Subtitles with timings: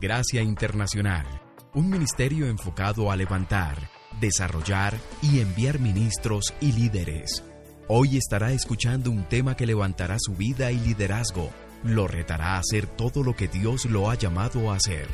[0.00, 1.26] Gracia Internacional,
[1.74, 3.90] un ministerio enfocado a levantar,
[4.20, 7.42] desarrollar y enviar ministros y líderes.
[7.88, 11.50] Hoy estará escuchando un tema que levantará su vida y liderazgo,
[11.82, 15.08] lo retará a hacer todo lo que Dios lo ha llamado a hacer.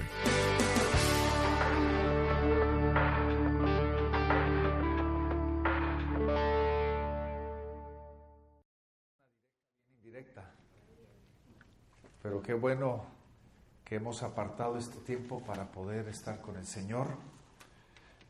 [14.15, 17.09] Hemos apartado este tiempo para poder estar con el Señor.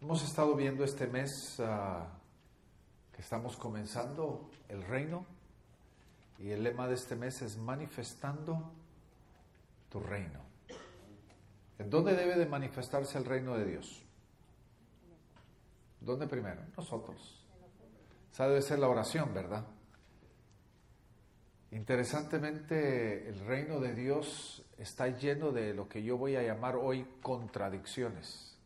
[0.01, 2.07] Hemos estado viendo este mes uh,
[3.15, 5.27] que estamos comenzando el reino
[6.39, 8.73] y el lema de este mes es manifestando
[9.91, 10.41] tu reino.
[11.79, 14.03] ¿En dónde debe de manifestarse el reino de Dios?
[16.01, 16.63] ¿Dónde primero?
[16.79, 17.45] Nosotros.
[18.33, 19.67] Esa debe ser la oración, ¿verdad?
[21.73, 27.07] Interesantemente, el reino de Dios está lleno de lo que yo voy a llamar hoy
[27.23, 28.57] contradicciones.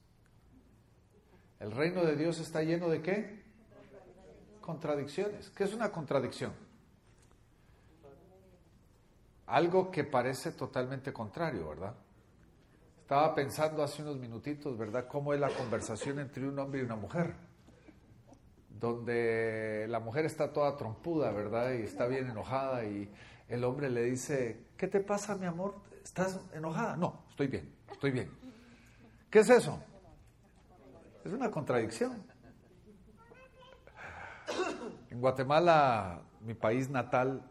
[1.61, 3.43] El reino de Dios está lleno de qué?
[4.61, 5.51] Contradicciones.
[5.51, 6.53] ¿Qué es una contradicción?
[9.47, 11.95] Algo que parece totalmente contrario, ¿verdad?
[13.01, 15.09] Estaba pensando hace unos minutitos, ¿verdad?
[15.09, 17.35] ¿Cómo es la conversación entre un hombre y una mujer?
[18.79, 21.73] donde la mujer está toda trompuda, ¿verdad?
[21.73, 23.11] Y está bien enojada y
[23.49, 25.75] el hombre le dice, ¿qué te pasa, mi amor?
[26.09, 26.97] ¿Estás enojada?
[26.97, 28.31] No, estoy bien, estoy bien.
[29.31, 29.79] ¿Qué es eso?
[31.23, 32.25] Es una contradicción.
[35.11, 37.47] En Guatemala, mi país natal,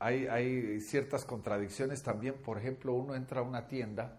[0.00, 2.34] hay, ciertas contradicciones también.
[2.34, 4.18] Por ejemplo, uno entra a una tienda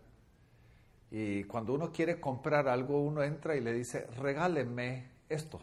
[1.11, 5.61] y cuando uno quiere comprar algo, uno entra y le dice, regáleme esto.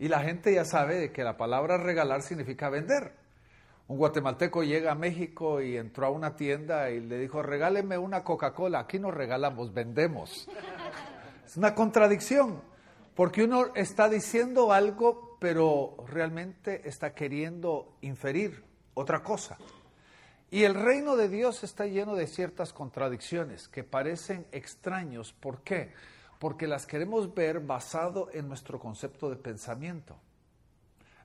[0.00, 3.19] Y la gente ya sabe de que la palabra regalar significa vender.
[3.90, 8.22] Un guatemalteco llega a México y entró a una tienda y le dijo, regáleme una
[8.22, 8.78] Coca-Cola.
[8.78, 10.48] Aquí no regalamos, vendemos.
[11.44, 12.62] Es una contradicción,
[13.16, 18.62] porque uno está diciendo algo, pero realmente está queriendo inferir
[18.94, 19.58] otra cosa.
[20.52, 25.32] Y el reino de Dios está lleno de ciertas contradicciones que parecen extraños.
[25.32, 25.92] ¿Por qué?
[26.38, 30.16] porque las queremos ver basado en nuestro concepto de pensamiento.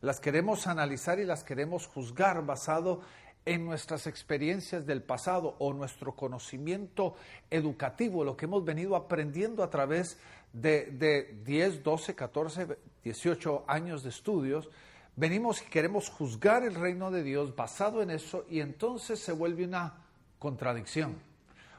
[0.06, 3.02] Las queremos analizar y las queremos juzgar basado
[3.44, 7.16] en nuestras experiencias del pasado o nuestro conocimiento
[7.50, 10.20] educativo, lo que hemos venido aprendiendo a través
[10.54, 14.70] de, de 10, 12, 14, 18 años de estudios,
[15.16, 19.66] venimos y queremos juzgar el reino de Dios basado en eso y entonces se vuelve
[19.66, 20.06] una
[20.38, 21.16] contradicción.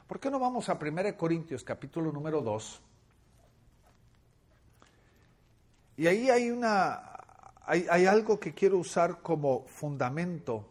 [0.05, 2.81] ¿Por qué no vamos a 1 Corintios capítulo número 2?
[5.95, 7.16] Y ahí hay, una,
[7.67, 10.65] hay, algo que quiero usar como fundamento.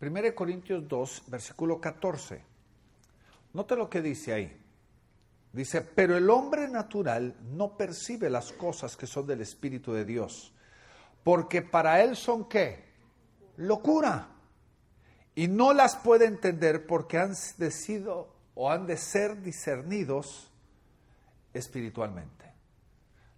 [0.00, 2.42] 1 Corintios 2, versículo 14.
[3.54, 4.60] Note lo que dice ahí.
[5.50, 10.52] Dice, pero el hombre natural no percibe las cosas que son del Espíritu de Dios,
[11.22, 12.84] porque para él son qué?
[13.56, 14.28] Locura.
[15.34, 20.50] Y no las puede entender porque han sido o han de ser discernidos
[21.54, 22.43] espiritualmente.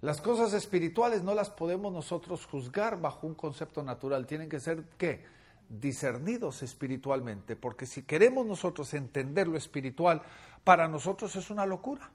[0.06, 4.84] Las cosas espirituales no las podemos nosotros juzgar bajo un concepto natural, tienen que ser
[4.96, 5.24] ¿qué?
[5.68, 10.22] discernidos espiritualmente, porque si queremos nosotros entender lo espiritual,
[10.62, 12.08] para nosotros es una locura.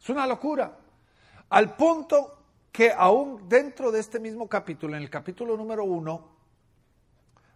[0.00, 0.78] Es una locura.
[1.50, 2.38] Al punto
[2.72, 6.30] que aún dentro de este mismo capítulo, en el capítulo número uno,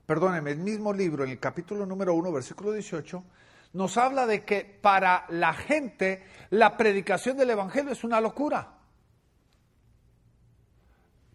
[0.04, 3.24] perdónenme, el mismo libro, en el capítulo número uno, versículo 18,
[3.72, 8.74] nos habla de que para la gente la predicación del Evangelio es una locura.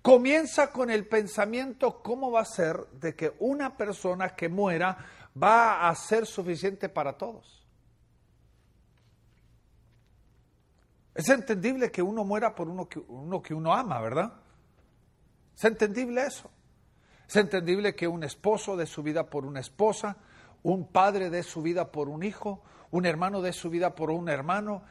[0.01, 4.97] Comienza con el pensamiento cómo va a ser de que una persona que muera
[5.41, 7.63] va a ser suficiente para todos.
[11.15, 14.33] Es entendible que uno muera por uno que uno, ama, ¿verdad?
[15.55, 16.49] Es entendible eso.
[17.27, 20.17] Es entendible que un esposo dé su vida por una esposa,
[20.63, 22.61] un padre dé su vida por un hijo,
[22.91, 24.83] un hermano dé su vida por un hermano.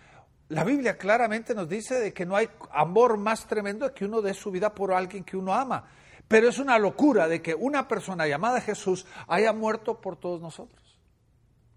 [0.48, 4.34] La Biblia claramente nos dice de que no hay amor más tremendo que uno dé
[4.34, 5.84] su vida por alguien que uno ama.
[6.28, 10.98] Pero es una locura de que una persona llamada Jesús haya muerto por todos nosotros.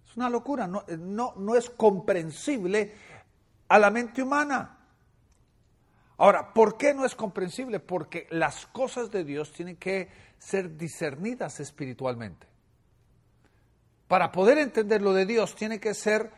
[0.07, 2.94] Es una locura, no, no, no es comprensible
[3.68, 4.77] a la mente humana.
[6.18, 7.80] Ahora, ¿por qué no es comprensible?
[7.80, 12.54] Porque las cosas de Dios tienen que ser discernidas espiritualmente.
[14.07, 16.31] Para poder entender lo de Dios tiene que ser,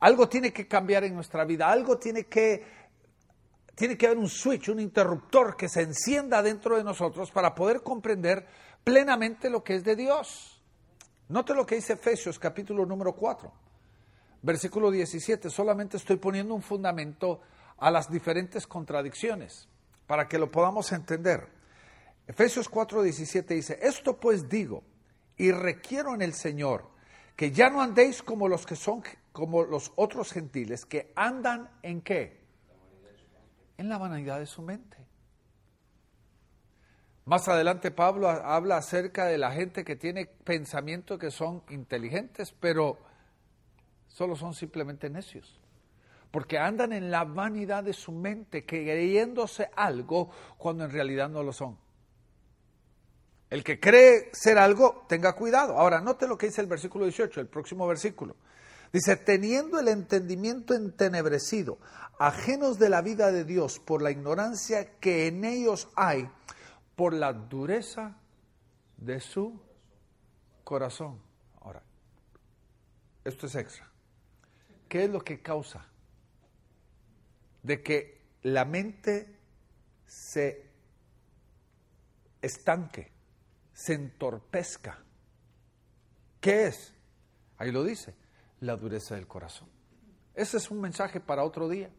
[0.00, 2.64] algo tiene que cambiar en nuestra vida, algo tiene que,
[3.74, 7.82] tiene que haber un switch, un interruptor que se encienda dentro de nosotros para poder
[7.82, 8.46] comprender
[8.82, 10.60] plenamente lo que es de Dios.
[11.28, 13.52] Note lo que dice Efesios capítulo número 4,
[14.42, 15.48] versículo 17.
[15.48, 17.40] Solamente estoy poniendo un fundamento
[17.78, 19.68] a las diferentes contradicciones
[20.06, 21.48] para que lo podamos entender.
[22.26, 24.82] Efesios 4, 17 dice, esto pues digo
[25.36, 26.90] y requiero en el Señor
[27.36, 29.02] que ya no andéis como los que son
[29.32, 32.42] como los otros gentiles que andan en qué?
[33.78, 34.98] En la vanidad de su mente.
[37.24, 42.98] Más adelante Pablo habla acerca de la gente que tiene pensamientos que son inteligentes, pero
[44.08, 45.60] solo son simplemente necios.
[46.30, 51.52] Porque andan en la vanidad de su mente, creyéndose algo cuando en realidad no lo
[51.52, 51.78] son.
[53.52, 55.76] El que cree ser algo, tenga cuidado.
[55.76, 58.34] Ahora, note lo que dice el versículo 18, el próximo versículo.
[58.90, 61.76] Dice, teniendo el entendimiento entenebrecido,
[62.18, 66.30] ajenos de la vida de Dios por la ignorancia que en ellos hay,
[66.96, 68.16] por la dureza
[68.96, 69.60] de su
[70.64, 71.20] corazón.
[71.60, 71.82] Ahora,
[73.22, 73.86] esto es extra.
[74.88, 75.84] ¿Qué es lo que causa
[77.62, 79.36] de que la mente
[80.06, 80.70] se
[82.40, 83.12] estanque?
[83.82, 84.96] Se entorpezca.
[86.40, 86.94] ¿Qué es?
[87.58, 88.14] Ahí lo dice,
[88.60, 89.68] la dureza del corazón.
[90.34, 91.90] Ese es un mensaje para otro día.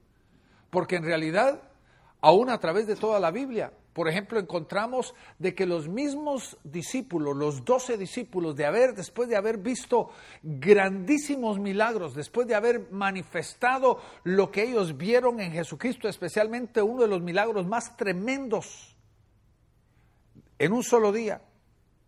[0.69, 1.62] Porque en realidad,
[2.21, 7.35] aún a través de toda la Biblia, por ejemplo, encontramos de que los mismos discípulos,
[7.35, 10.09] los doce discípulos, de haber, después de haber visto
[10.41, 17.09] grandísimos milagros, después de haber manifestado lo que ellos vieron en Jesucristo, especialmente uno de
[17.09, 18.95] los milagros más tremendos
[20.57, 21.41] en un solo día,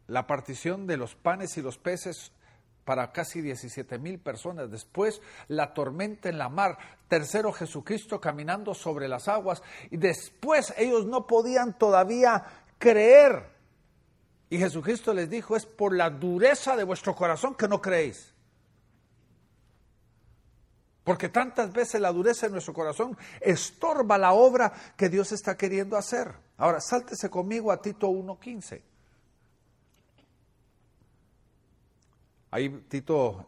[0.08, 2.32] la partición de los panes y los peces
[2.86, 4.70] para casi 17 mil personas.
[4.70, 6.78] Después la tormenta en la mar.
[7.08, 9.64] Tercero Jesucristo caminando sobre las aguas.
[9.90, 12.46] Y después ellos no podían todavía
[12.78, 13.50] creer.
[14.50, 18.34] Y Jesucristo les dijo, es por la dureza de vuestro corazón que no creéis.
[21.04, 25.98] Porque tantas veces la dureza de nuestro corazón estorba la obra que Dios está queriendo
[25.98, 26.34] hacer.
[26.58, 28.82] Ahora, sáltese conmigo a Tito 1.15.
[32.52, 33.46] Ahí Tito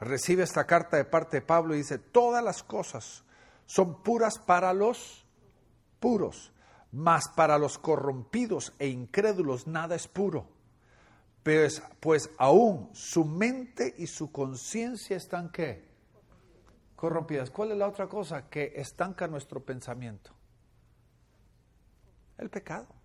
[0.00, 3.24] recibe esta carta de parte de Pablo y dice, todas las cosas
[3.66, 5.26] son puras para los
[6.00, 6.52] puros,
[6.92, 10.46] mas para los corrompidos e incrédulos nada es puro.
[11.42, 15.88] Pues, pues aún su mente y su conciencia están qué?
[16.94, 17.50] Corrompidas.
[17.50, 20.32] ¿Cuál es la otra cosa que estanca nuestro pensamiento?
[22.36, 22.97] El pecado.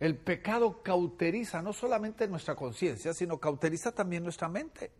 [0.00, 4.92] El pecado cauteriza no solamente nuestra conciencia, sino cauteriza también nuestra mente.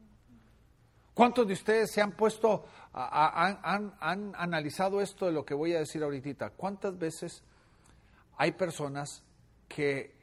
[1.15, 5.81] ¿Cuántos de ustedes se han puesto, han, han, analizado esto de lo que voy a
[5.81, 6.51] decir ahorita?
[6.51, 7.43] ¿Cuántas veces
[8.37, 9.23] hay personas
[9.69, 10.15] que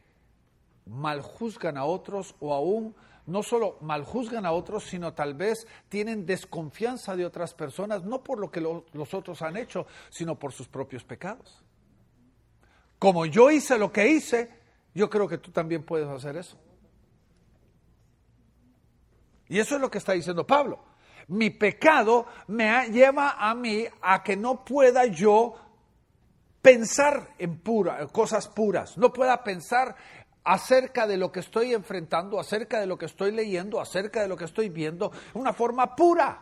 [0.86, 2.95] maljuzgan a otros o aún
[3.25, 8.39] no solo maljuzgan a otros, sino tal vez tienen desconfianza de otras personas, no por
[8.39, 11.63] lo que los otros han hecho, sino por sus propios pecados.
[13.00, 14.50] Como yo hice lo que hice,
[14.95, 16.57] yo creo que tú también puedes hacer eso.
[19.47, 20.80] Y eso es lo que está diciendo Pablo.
[21.27, 25.56] Mi pecado me lleva a mí a que no pueda yo
[26.62, 29.95] pensar en pura, cosas puras, no pueda pensar
[30.44, 34.37] acerca de lo que estoy enfrentando, acerca de lo que estoy leyendo, acerca de lo
[34.37, 36.42] que estoy viendo, una forma pura.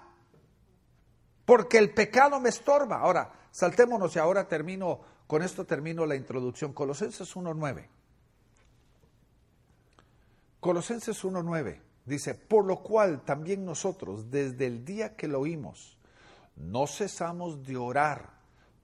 [1.45, 2.99] Porque el pecado me estorba.
[2.99, 6.71] Ahora, saltémonos y ahora termino, con esto termino la introducción.
[6.73, 7.87] Colosenses 1.9.
[10.63, 15.97] Colosenses 1.9 dice, por lo cual también nosotros, desde el día que lo oímos,
[16.55, 18.29] no cesamos de orar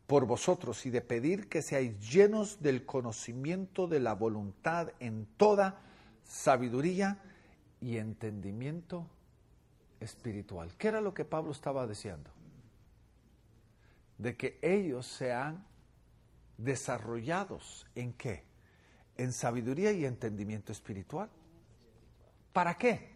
[0.06, 5.80] por vosotros y de pedir que seáis llenos del conocimiento de la voluntad en toda
[6.26, 7.18] sabiduría
[7.80, 9.08] y entendimiento
[10.02, 10.76] espiritual.
[10.78, 12.30] ¿Qué era lo que Pablo estaba diciendo?
[14.18, 15.66] De que ellos sean
[16.58, 18.44] desarrollados en qué?
[19.16, 21.30] En sabiduría y entendimiento espiritual.
[22.54, 23.10] ¿Para qué?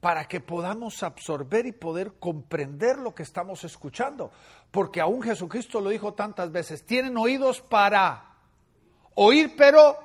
[0.00, 4.30] Para que podamos absorber y poder comprender lo que estamos escuchando.
[4.70, 8.36] Porque aún Jesucristo lo dijo tantas veces, tienen oídos para
[9.14, 9.98] oír, pero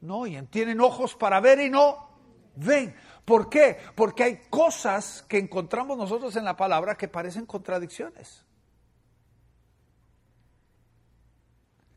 [0.00, 2.08] no oyen, tienen ojos para ver y no
[2.56, 2.94] ven.
[3.24, 3.78] ¿Por qué?
[3.94, 8.44] Porque hay cosas que encontramos nosotros en la palabra que parecen contradicciones.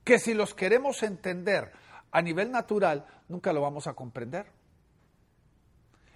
[0.03, 1.71] Que si los queremos entender
[2.11, 4.47] a nivel natural, nunca lo vamos a comprender.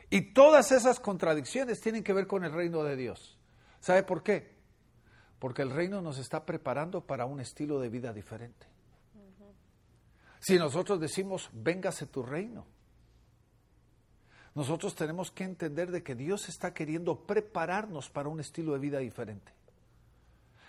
[0.09, 3.37] Y todas esas contradicciones tienen que ver con el reino de Dios.
[3.79, 4.55] ¿Sabe por qué?
[5.39, 8.67] Porque el reino nos está preparando para un estilo de vida diferente.
[10.39, 12.67] Si nosotros decimos, véngase tu reino,
[14.53, 18.99] nosotros tenemos que entender de que Dios está queriendo prepararnos para un estilo de vida
[18.99, 19.51] diferente.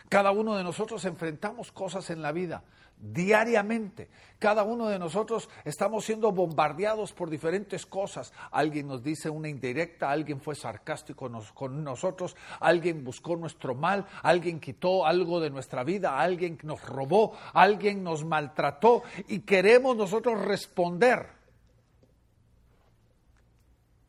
[0.09, 2.65] Cada uno de nosotros enfrentamos cosas en la vida
[2.99, 4.09] diariamente.
[4.39, 8.33] Cada uno de nosotros estamos siendo bombardeados por diferentes cosas.
[8.51, 14.61] Alguien nos dice una indirecta, alguien fue sarcástico con nosotros, alguien buscó nuestro mal, alguien
[14.61, 21.37] quitó algo de nuestra vida, alguien nos robó, alguien nos maltrató y queremos nosotros responder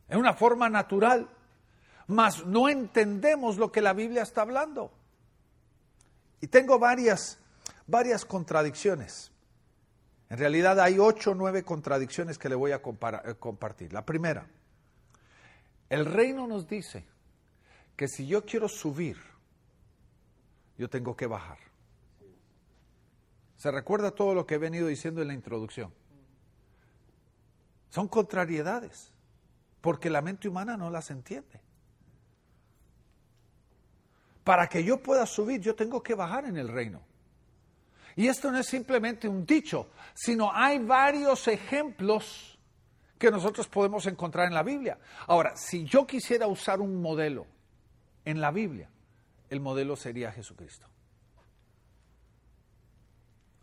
[0.08, 1.28] en una forma natural,
[2.06, 4.90] mas no entendemos lo que la Biblia está hablando.
[6.40, 7.38] Y tengo varias,
[7.88, 9.32] varias contradicciones.
[10.28, 13.92] En realidad hay ocho o nueve contradicciones que le voy a eh, compartir.
[13.92, 14.46] La primera,
[15.88, 17.04] el reino nos dice
[17.96, 19.16] que si yo quiero subir,
[20.76, 21.58] yo tengo que bajar.
[23.56, 25.92] ¿Se recuerda todo lo que he venido diciendo en la introducción?
[27.88, 29.12] Son contrariedades,
[29.80, 31.60] porque la mente humana no las entiende.
[34.44, 37.07] Para que yo pueda subir, yo tengo que bajar en el reino.
[38.18, 42.58] Y esto no es simplemente un dicho, sino hay varios ejemplos
[43.16, 44.98] que nosotros podemos encontrar en la Biblia.
[45.28, 47.46] Ahora, si yo quisiera usar un modelo
[48.24, 48.90] en la Biblia,
[49.48, 50.88] el modelo sería Jesucristo.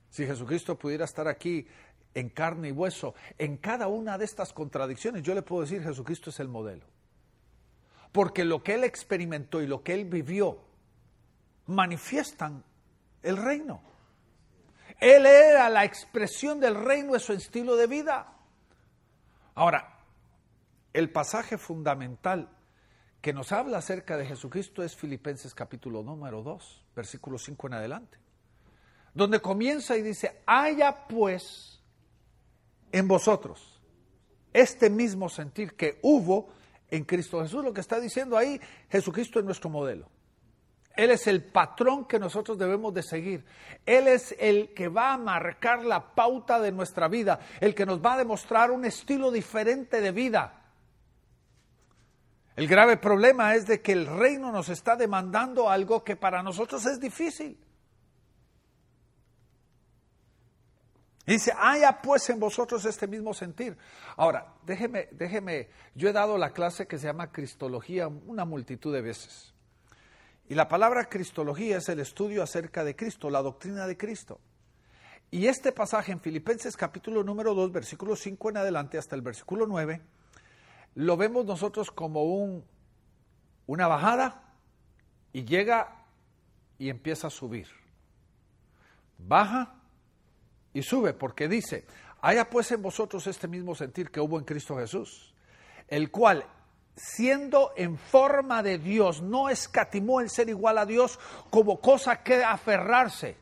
[0.09, 1.67] Si Jesucristo pudiera estar aquí
[2.13, 6.29] en carne y hueso, en cada una de estas contradicciones, yo le puedo decir Jesucristo
[6.29, 6.85] es el modelo.
[8.13, 10.59] Porque lo que él experimentó y lo que él vivió
[11.65, 12.63] manifiestan
[13.21, 13.94] el reino.
[14.99, 18.33] Él era la expresión del reino de su estilo de vida.
[19.53, 19.99] Ahora,
[20.93, 22.49] el pasaje fundamental
[23.21, 28.17] que nos habla acerca de Jesucristo es Filipenses capítulo número 2, versículo 5 en adelante,
[29.13, 31.81] donde comienza y dice, haya pues
[32.91, 33.81] en vosotros
[34.53, 36.47] este mismo sentir que hubo
[36.89, 37.63] en Cristo Jesús.
[37.63, 38.59] Lo que está diciendo ahí,
[38.89, 40.09] Jesucristo es nuestro modelo.
[40.95, 43.45] Él es el patrón que nosotros debemos de seguir.
[43.85, 48.03] Él es el que va a marcar la pauta de nuestra vida, el que nos
[48.03, 50.61] va a demostrar un estilo diferente de vida.
[52.55, 56.85] El grave problema es de que el reino nos está demandando algo que para nosotros
[56.85, 57.59] es difícil.
[61.25, 63.75] dice, haya pues en vosotros este mismo sentir.
[64.15, 69.01] Ahora, déjeme, déjeme, yo he dado la clase que se llama Cristología una multitud de
[69.01, 69.54] veces.
[70.47, 74.39] Y la palabra cristología es el estudio acerca de Cristo, la doctrina de Cristo.
[75.31, 79.65] Y este pasaje en Filipenses capítulo número 2, versículo 5 en adelante hasta el versículo
[79.65, 80.01] 9,
[80.95, 82.63] lo vemos nosotros como un,
[83.65, 84.53] una bajada
[85.33, 86.05] y llega
[86.77, 87.67] y empieza a subir.
[89.17, 89.75] Baja
[90.73, 91.85] y sube porque dice,
[92.21, 95.33] haya pues en vosotros este mismo sentir que hubo en Cristo Jesús,
[95.87, 96.45] el cual
[96.95, 102.43] siendo en forma de Dios, no escatimó el ser igual a Dios como cosa que
[102.43, 103.37] aferrarse,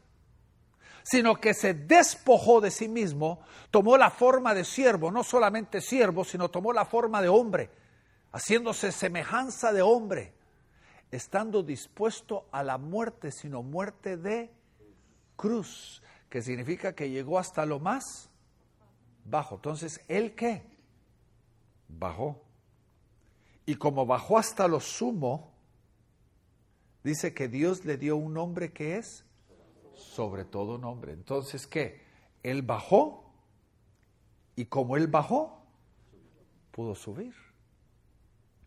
[1.04, 6.24] sino que se despojó de sí mismo, tomó la forma de siervo, no solamente siervo,
[6.24, 7.70] sino tomó la forma de hombre,
[8.32, 10.34] haciéndose semejanza de hombre,
[11.12, 14.52] estando dispuesto a la muerte, sino muerte de
[15.36, 18.30] cruz, que significa que llegó hasta lo más
[19.26, 19.56] bajo.
[19.56, 20.66] Entonces, ¿él qué?
[21.88, 22.43] Bajó.
[23.66, 25.54] Y como bajó hasta lo sumo,
[27.04, 29.26] dice que Dios le dio un nombre que es
[29.96, 31.14] sobre todo nombre.
[31.14, 32.02] Entonces, ¿qué?
[32.44, 33.32] Él bajó
[34.56, 35.66] y como él bajó,
[36.72, 37.34] pudo subir.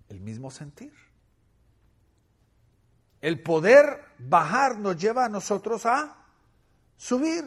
[0.09, 0.93] El mismo sentir.
[3.21, 6.25] El poder bajar nos lleva a nosotros a
[6.97, 7.45] subir.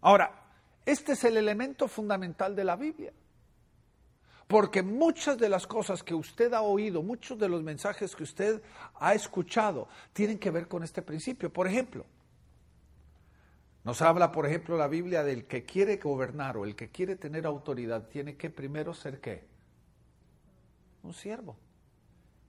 [0.00, 0.50] Ahora,
[0.84, 3.12] este es el elemento fundamental de la Biblia.
[4.52, 8.60] Porque muchas de las cosas que usted ha oído, muchos de los mensajes que usted
[8.96, 11.50] ha escuchado, tienen que ver con este principio.
[11.50, 12.04] Por ejemplo,
[13.82, 17.46] nos habla, por ejemplo, la Biblia del que quiere gobernar o el que quiere tener
[17.46, 19.42] autoridad, tiene que primero ser qué?
[21.02, 21.56] Un siervo.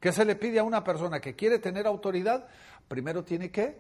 [0.02, 2.50] ¿Qué se le pide a una persona que quiere tener autoridad?
[2.90, 3.80] Primero tiene que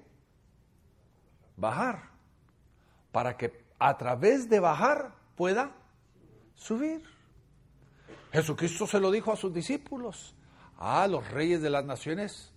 [1.58, 2.03] bajar,
[3.12, 5.75] para que a través de bajar pueda
[6.56, 7.12] subir.
[8.33, 10.35] Jesucristo se lo dijo a sus discípulos,
[10.77, 12.51] a los reyes de las naciones.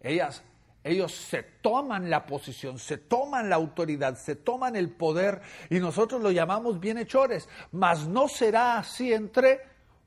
[0.00, 0.42] Ellas,
[0.82, 5.40] ellos se toman la posición, se toman la autoridad, se toman el poder
[5.70, 9.60] y nosotros lo llamamos bienhechores, mas no será así entre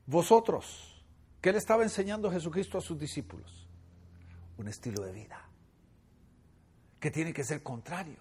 [0.04, 1.02] vosotros.
[1.40, 3.66] ¿Qué le estaba enseñando Jesucristo a sus discípulos?
[4.58, 5.48] Un estilo de vida
[7.00, 8.18] que tiene que ser contrario.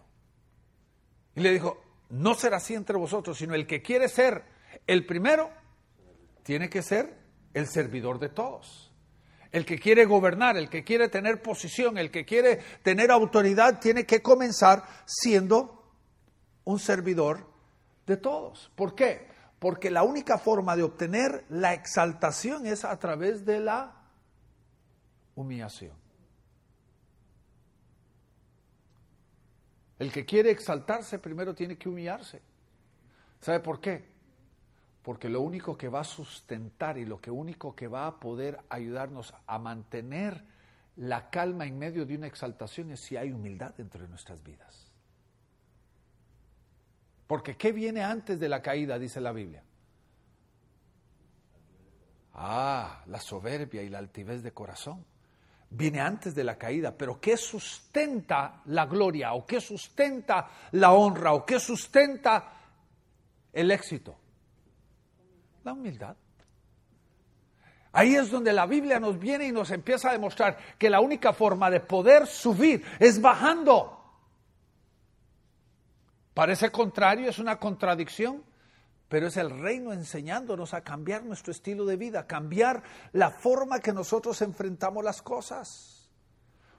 [1.35, 4.45] Y le dijo, no será así entre vosotros, sino el que quiere ser
[4.87, 5.62] el primero,
[6.43, 7.17] tiene que ser
[7.53, 8.91] el servidor de todos.
[9.51, 14.05] El que quiere gobernar, el que quiere tener posición, el que quiere tener autoridad, tiene
[14.05, 15.93] que comenzar siendo
[16.63, 17.47] un servidor
[18.07, 18.71] de todos.
[18.75, 19.27] ¿Por qué?
[19.59, 23.95] Porque la única forma de obtener la exaltación es a través de la
[25.35, 25.95] humillación.
[30.00, 32.41] El que quiere exaltarse primero tiene que humillarse.
[33.39, 34.12] ¿Sabe por qué?
[35.03, 39.33] Porque lo único que va a sustentar y lo único que va a poder ayudarnos
[39.45, 40.43] a mantener
[40.95, 44.89] la calma en medio de una exaltación es si hay humildad dentro de nuestras vidas.
[47.27, 48.98] Porque ¿qué viene antes de la caída?
[48.98, 49.63] Dice la Biblia.
[52.36, 55.05] Ah, la soberbia y la altivez de corazón.
[55.69, 61.33] Viene antes de la caída, pero ¿qué sustenta la gloria o qué sustenta la honra
[61.33, 62.53] o qué sustenta
[63.51, 64.22] el éxito?
[65.63, 66.15] La humildad.
[67.96, 71.32] Ahí es donde la Biblia nos viene y nos empieza a demostrar que la única
[71.32, 74.00] forma de poder subir es bajando.
[76.34, 78.43] Parece contrario, es una contradicción,
[79.08, 83.93] pero es el reino enseñándonos a cambiar nuestro estilo de vida, cambiar la forma que
[83.93, 86.10] nosotros enfrentamos las cosas.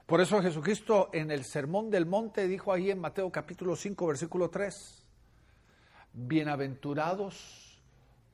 [0.05, 4.49] Por eso Jesucristo en el Sermón del Monte dijo ahí en Mateo capítulo 5, versículo
[4.49, 5.05] 3,
[6.11, 7.64] bienaventurados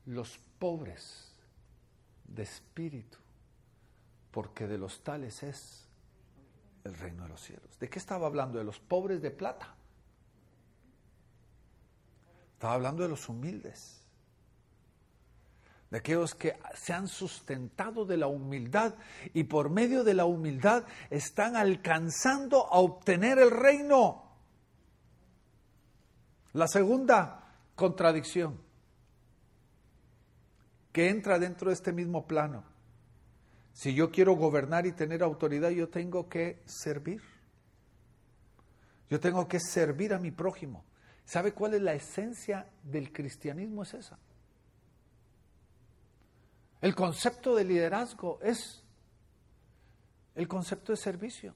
[0.06, 1.32] los pobres
[2.24, 3.18] de espíritu,
[4.30, 5.86] porque de los tales es
[6.84, 7.78] el reino de los cielos.
[7.78, 8.58] ¿De qué estaba hablando?
[8.58, 9.74] De los pobres de plata.
[12.54, 14.00] Estaba hablando de los humildes,
[15.90, 18.94] de aquellos que se han sustentado de la humildad
[19.34, 24.22] y por medio de la humildad están alcanzando a obtener el reino.
[26.52, 28.58] La segunda contradicción
[30.92, 32.64] que entra dentro de este mismo plano.
[33.72, 37.22] Si yo quiero gobernar y tener autoridad, yo tengo que servir.
[39.08, 40.84] Yo tengo que servir a mi prójimo.
[41.24, 43.82] ¿Sabe cuál es la esencia del cristianismo?
[43.82, 44.18] Es esa.
[46.80, 48.82] El concepto de liderazgo es
[50.34, 51.54] el concepto de servicio.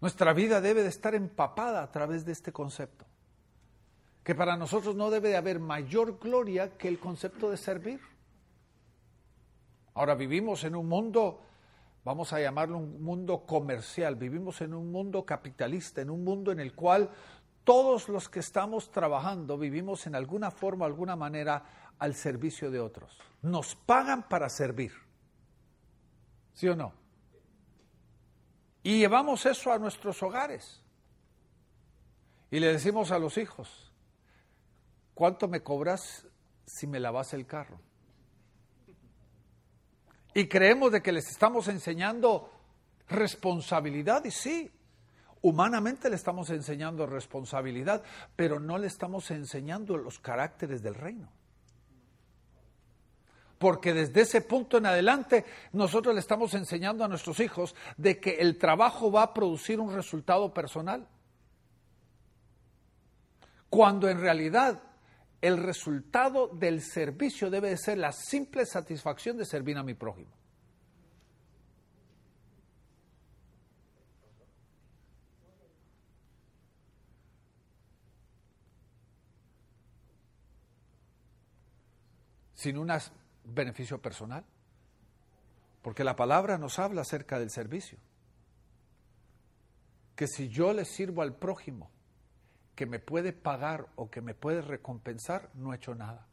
[0.00, 3.06] Nuestra vida debe de estar empapada a través de este concepto.
[4.24, 8.00] Que para nosotros no debe de haber mayor gloria que el concepto de servir.
[9.94, 11.40] Ahora vivimos en un mundo
[12.04, 16.60] vamos a llamarlo un mundo comercial, vivimos en un mundo capitalista, en un mundo en
[16.60, 17.10] el cual
[17.64, 23.18] todos los que estamos trabajando vivimos en alguna forma, alguna manera al servicio de otros.
[23.42, 24.92] Nos pagan para servir.
[26.54, 26.92] ¿Sí o no?
[28.82, 30.82] Y llevamos eso a nuestros hogares.
[32.50, 33.91] Y le decimos a los hijos,
[35.22, 36.26] ¿cuánto me cobras
[36.66, 37.78] si me lavas el carro?
[40.34, 42.50] Y creemos de que les estamos enseñando
[43.06, 44.68] responsabilidad, y sí,
[45.40, 48.02] humanamente le estamos enseñando responsabilidad,
[48.34, 51.30] pero no le estamos enseñando los caracteres del reino.
[53.60, 58.38] Porque desde ese punto en adelante nosotros le estamos enseñando a nuestros hijos de que
[58.40, 61.06] el trabajo va a producir un resultado personal.
[63.70, 64.82] Cuando en realidad
[65.42, 70.30] el resultado del servicio debe de ser la simple satisfacción de servir a mi prójimo.
[82.54, 82.92] Sin un
[83.42, 84.44] beneficio personal.
[85.82, 87.98] Porque la palabra nos habla acerca del servicio.
[90.14, 91.90] Que si yo le sirvo al prójimo,
[92.74, 96.26] que me puede pagar o que me puede recompensar, no he hecho nada.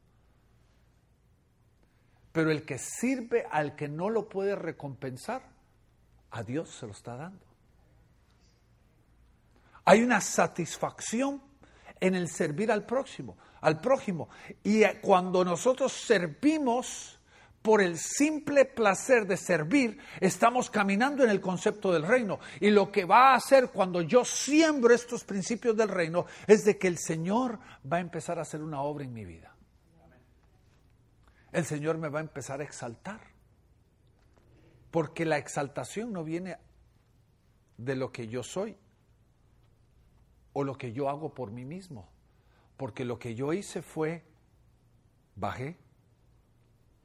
[2.32, 5.42] Pero el que sirve al que no lo puede recompensar,
[6.32, 7.46] a Dios se lo está dando.
[9.86, 11.42] Hay una satisfacción
[12.00, 14.30] en el servir al próximo, al prójimo.
[14.64, 17.19] Y cuando nosotros servimos,
[17.62, 22.40] por el simple placer de servir, estamos caminando en el concepto del reino.
[22.60, 26.78] Y lo que va a hacer cuando yo siembro estos principios del reino es de
[26.78, 27.60] que el Señor
[27.92, 29.56] va a empezar a hacer una obra en mi vida.
[31.52, 33.20] El Señor me va a empezar a exaltar.
[34.92, 36.58] Porque la exaltación no viene
[37.78, 38.76] de lo que yo soy
[40.54, 42.10] o lo que yo hago por mí mismo.
[42.78, 44.24] Porque lo que yo hice fue,
[45.36, 45.78] bajé,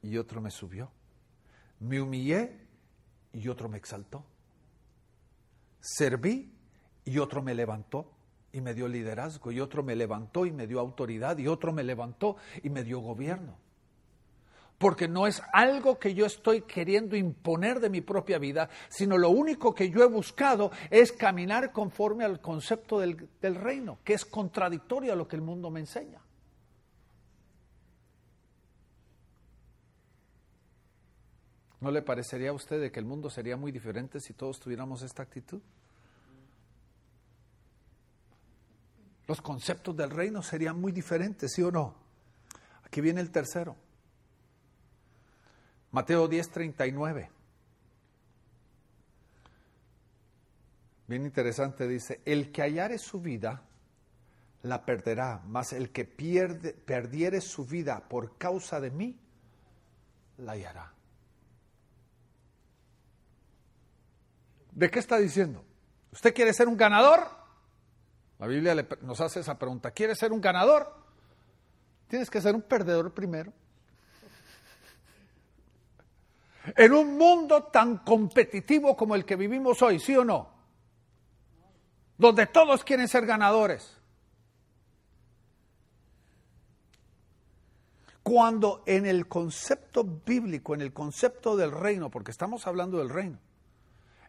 [0.05, 0.91] y otro me subió.
[1.79, 2.57] Me humillé
[3.33, 4.23] y otro me exaltó.
[5.79, 6.53] Serví
[7.03, 8.11] y otro me levantó
[8.51, 11.83] y me dio liderazgo, y otro me levantó y me dio autoridad, y otro me
[11.83, 13.57] levantó y me dio gobierno.
[14.77, 19.29] porque no es algo que yo estoy queriendo imponer de mi propia vida, sino lo
[19.29, 24.25] único que yo he buscado es caminar conforme al concepto del, del reino, que es
[24.25, 26.21] contradictorio a lo que el mundo me enseña.
[31.85, 35.21] ¿No le parecería a usted que el mundo sería muy diferente si todos tuviéramos esta
[35.21, 35.61] actitud?
[39.27, 41.93] Los conceptos del reino serían muy diferentes, ¿sí o no?
[42.83, 43.75] Aquí viene el tercero.
[45.91, 47.29] Mateo 10, 39.
[51.05, 53.61] Bien interesante, dice, el que hallare su vida,
[54.63, 59.19] la perderá, mas el que pierde, perdiere su vida por causa de mí,
[60.39, 60.94] la hallará.
[64.75, 65.63] ¿De qué está diciendo?
[66.11, 67.27] ¿Usted quiere ser un ganador?
[68.39, 69.91] La Biblia nos hace esa pregunta.
[69.91, 70.93] ¿Quieres ser un ganador?
[72.09, 73.53] Tienes que ser un perdedor primero.
[76.75, 80.49] En un mundo tan competitivo como el que vivimos hoy, ¿sí o no?
[82.17, 83.97] Donde todos quieren ser ganadores.
[88.23, 93.39] Cuando en el concepto bíblico, en el concepto del reino, porque estamos hablando del reino,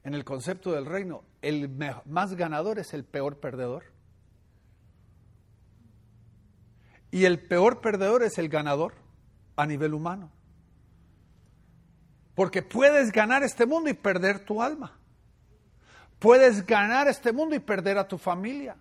[0.07, 1.69] en el concepto del reino, el
[2.05, 3.87] más ganador es el peor perdedor.
[7.11, 8.95] Y el peor perdedor es el ganador
[9.57, 10.31] a nivel humano.
[12.37, 14.97] Porque puedes ganar este mundo y perder tu alma.
[16.21, 18.77] Puedes ganar este mundo y perder a tu familia.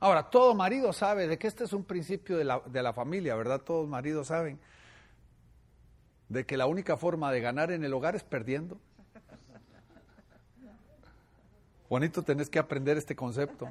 [0.00, 3.36] Ahora, todo marido sabe de que este es un principio de la, de la familia,
[3.36, 3.60] ¿verdad?
[3.60, 4.58] Todos maridos saben
[6.28, 8.80] de que la única forma de ganar en el hogar es perdiendo.
[11.88, 13.68] Juanito, tenés que aprender este concepto.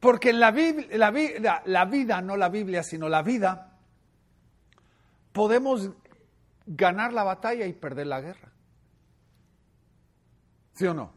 [0.00, 3.78] Porque la, la, la, vida, no la Biblia, sino la vida,
[5.32, 5.90] podemos
[6.66, 8.52] ganar la batalla y perder la guerra.
[10.72, 11.12] ¿Sí o no?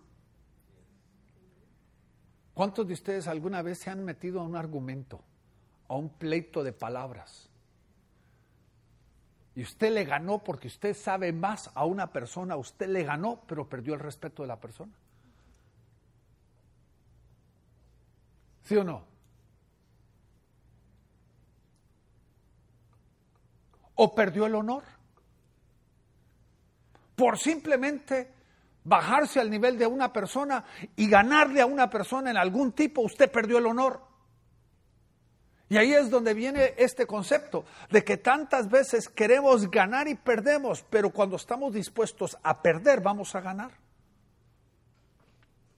[2.54, 5.22] ¿Cuántos de ustedes alguna vez se han metido a un argumento,
[5.88, 7.50] a un pleito de palabras?
[9.56, 13.68] Y usted le ganó porque usted sabe más a una persona, usted le ganó, pero
[13.68, 14.92] perdió el respeto de la persona.
[18.64, 19.04] ¿Sí o no?
[23.96, 24.84] ¿O perdió el honor?
[27.16, 28.34] Por simplemente
[28.84, 30.66] bajarse al nivel de una persona
[30.98, 34.15] y ganarle a una persona en algún tipo, usted perdió el honor.
[35.68, 40.86] Y ahí es donde viene este concepto de que tantas veces queremos ganar y perdemos,
[40.90, 43.72] pero cuando estamos dispuestos a perder, vamos a ganar.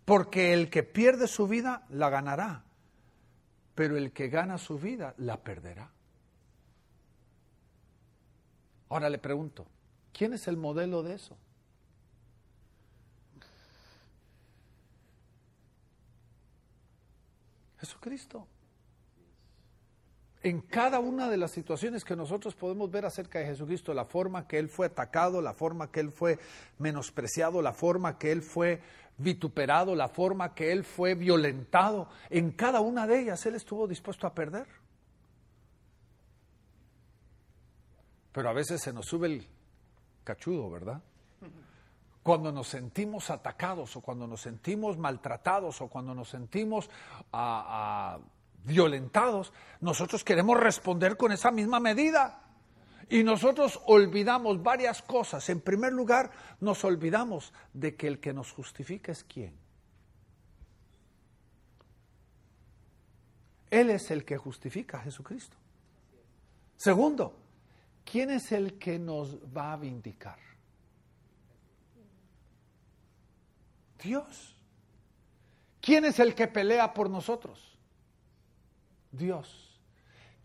[0.03, 2.63] Porque el que pierde su vida, la ganará.
[3.75, 5.89] Pero el que gana su vida, la perderá.
[8.89, 9.67] Ahora le pregunto,
[10.11, 11.37] ¿quién es el modelo de eso?
[17.79, 18.47] Jesucristo
[20.47, 24.47] en cada una de las situaciones que nosotros podemos ver acerca de Jesucristo, la forma
[24.47, 26.39] que Él fue atacado, la forma que Él fue
[26.79, 28.81] menospreciado, la forma que Él fue
[29.17, 34.25] vituperado, la forma que Él fue violentado, en cada una de ellas Él estuvo dispuesto
[34.25, 34.67] a perder.
[38.31, 39.47] Pero a veces se nos sube el
[40.23, 41.01] cachudo, ¿verdad?
[42.23, 46.89] Cuando nos sentimos atacados o cuando nos sentimos maltratados o cuando nos sentimos
[47.31, 48.19] a
[48.63, 52.43] violentados, nosotros queremos responder con esa misma medida.
[53.09, 55.47] Y nosotros olvidamos varias cosas.
[55.49, 59.57] En primer lugar, nos olvidamos de que el que nos justifica es quién.
[63.69, 65.55] Él es el que justifica a Jesucristo.
[66.75, 67.37] Segundo,
[68.03, 70.39] ¿quién es el que nos va a vindicar?
[74.01, 74.55] Dios.
[75.81, 77.76] ¿Quién es el que pelea por nosotros?
[79.11, 79.79] Dios.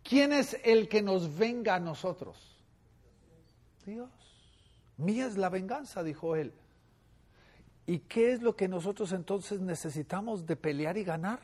[0.03, 2.57] ¿Quién es el que nos venga a nosotros?
[3.85, 4.11] Dios.
[4.97, 6.53] Mía es la venganza, dijo él.
[7.87, 11.41] ¿Y qué es lo que nosotros entonces necesitamos de pelear y ganar?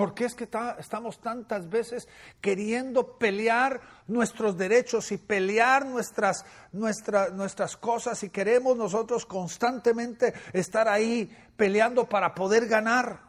[0.00, 2.08] ¿Por qué es que estamos tantas veces
[2.40, 11.30] queriendo pelear nuestros derechos y pelear nuestras, nuestras cosas y queremos nosotros constantemente estar ahí
[11.54, 13.20] peleando para poder ganar?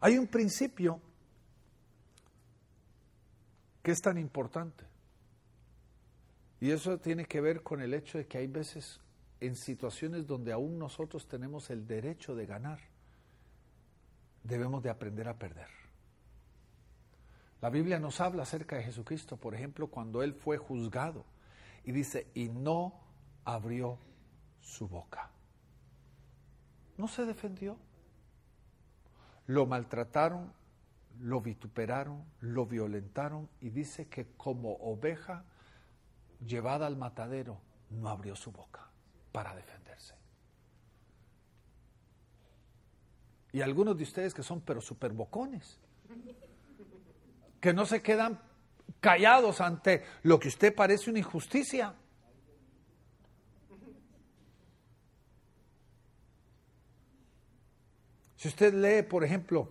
[0.00, 1.00] Hay un principio
[3.82, 4.84] que es tan importante.
[6.60, 9.00] Y eso tiene que ver con el hecho de que hay veces
[9.40, 12.91] en situaciones donde aún nosotros tenemos el derecho de ganar,
[14.44, 15.68] debemos de aprender a perder.
[17.60, 21.24] La Biblia nos habla acerca de Jesucristo, por ejemplo, cuando Él fue juzgado
[21.84, 23.00] y dice, y no
[23.44, 23.98] abrió
[24.60, 25.30] su boca.
[26.96, 27.76] No se defendió.
[29.46, 30.52] Lo maltrataron,
[31.20, 35.44] lo vituperaron, lo violentaron y dice que como oveja
[36.44, 38.88] llevada al matadero no abrió su boca
[39.30, 39.81] para defenderse.
[43.52, 45.78] Y algunos de ustedes que son pero superbocones,
[47.60, 48.40] que no se quedan
[49.00, 51.94] callados ante lo que usted parece una injusticia.
[58.36, 59.68] Si usted lee, por ejemplo,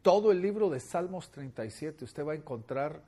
[0.00, 3.02] todo el libro de Salmos 37, usted va a encontrar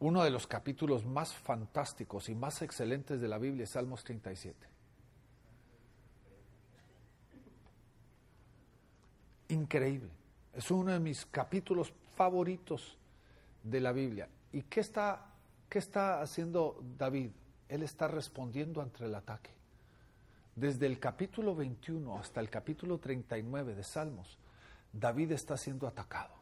[0.00, 4.75] uno de los capítulos más fantásticos y más excelentes de la Biblia, Salmos 37.
[9.48, 10.10] Increíble.
[10.54, 12.96] Es uno de mis capítulos favoritos
[13.62, 14.28] de la Biblia.
[14.52, 15.26] ¿Y qué está,
[15.68, 17.30] qué está haciendo David?
[17.68, 19.50] Él está respondiendo ante el ataque.
[20.54, 24.38] Desde el capítulo 21 hasta el capítulo 39 de Salmos,
[24.92, 26.34] David está siendo atacado.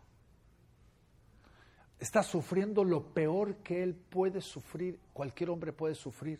[1.98, 6.38] Está sufriendo lo peor que él puede sufrir, cualquier hombre puede sufrir.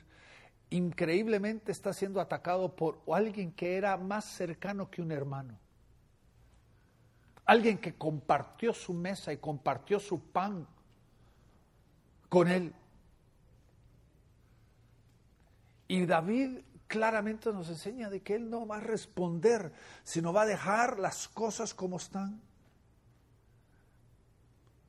[0.70, 5.58] Increíblemente está siendo atacado por alguien que era más cercano que un hermano.
[7.46, 10.66] Alguien que compartió su mesa y compartió su pan
[12.28, 12.72] con él.
[15.86, 20.46] Y David claramente nos enseña de que Él no va a responder, sino va a
[20.46, 22.40] dejar las cosas como están.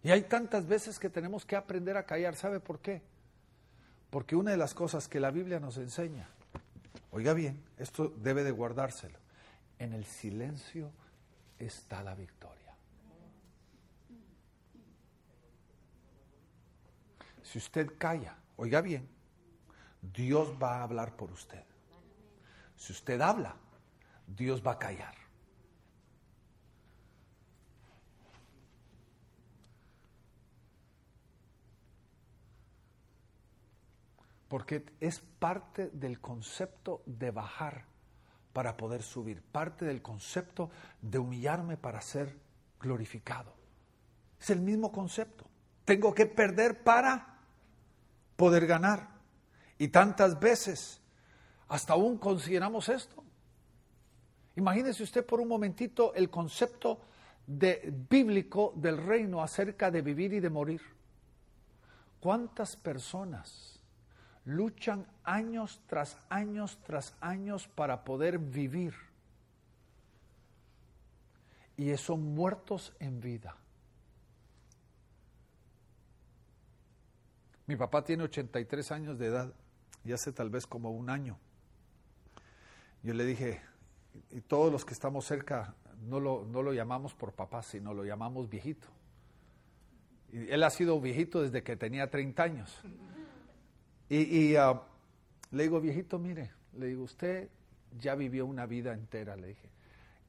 [0.03, 2.35] Y hay tantas veces que tenemos que aprender a callar.
[2.35, 3.01] ¿Sabe por qué?
[4.11, 6.29] Porque una de las cosas que la Biblia nos enseña,
[7.11, 9.17] oiga bien, esto debe de guardárselo,
[9.79, 10.91] en el silencio
[11.59, 12.75] está la victoria.
[17.43, 19.07] Si usted calla, oiga bien,
[20.01, 21.63] Dios va a hablar por usted.
[22.75, 23.55] Si usted habla,
[24.27, 25.15] Dios va a callar.
[34.47, 37.94] Porque es parte del concepto de bajar
[38.55, 40.69] para poder subir, parte del concepto
[41.01, 42.39] de humillarme para ser
[42.79, 43.53] glorificado.
[44.39, 45.43] Es el mismo concepto.
[45.83, 47.37] Tengo que perder para
[48.37, 49.09] poder ganar.
[49.77, 51.01] Y tantas veces
[51.67, 53.25] hasta aún consideramos esto.
[54.55, 57.01] Imagínese usted por un momentito el concepto
[57.45, 60.81] de, bíblico del reino acerca de vivir y de morir.
[62.21, 63.74] ¿Cuántas personas
[64.45, 68.93] luchan años tras años tras años para poder vivir?
[71.77, 73.57] Y son muertos en vida.
[77.67, 79.53] Mi papá tiene 83 años de edad
[80.03, 81.37] y hace tal vez como un año
[83.05, 83.61] yo le dije,
[84.31, 85.75] y todos los que estamos cerca
[86.07, 88.87] no lo, no lo llamamos por papá, sino lo llamamos viejito.
[90.33, 92.81] Y él ha sido viejito desde que tenía 30 años.
[94.09, 94.81] Y, ah,
[95.51, 97.49] le digo, viejito, mire, le digo, usted
[97.97, 99.69] ya vivió una vida entera, le dije.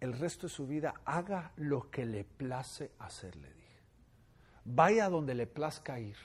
[0.01, 3.81] El resto de su vida haga lo que le place hacer, le dije.
[4.65, 6.17] Vaya donde le plazca ir.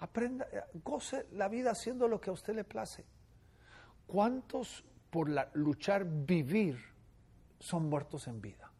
[0.00, 0.46] Aprenda,
[0.84, 3.04] goce la vida haciendo lo que a usted le place.
[4.06, 6.78] ¿Cuántos por la, luchar vivir
[7.58, 8.70] son muertos en vida?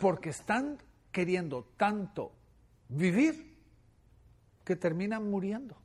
[0.00, 0.78] Porque están
[1.12, 2.37] queriendo tanto
[2.88, 3.56] vivir
[4.64, 5.76] que terminan muriendo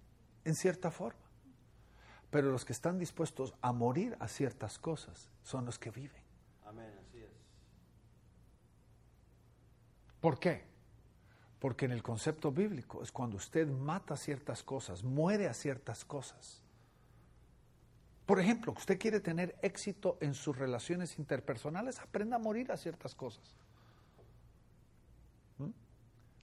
[0.46, 1.20] en cierta forma.
[2.30, 6.22] Pero los que están dispuestos a morir a ciertas cosas son los que viven.
[6.66, 7.32] Amén, así es.
[10.20, 10.64] ¿Por qué?
[11.60, 16.64] Porque en el concepto bíblico es cuando usted mata ciertas cosas, muere a ciertas cosas.
[18.26, 23.16] Por ejemplo, usted quiere tener éxito en sus relaciones interpersonales, aprenda a morir a ciertas
[23.16, 23.56] cosas.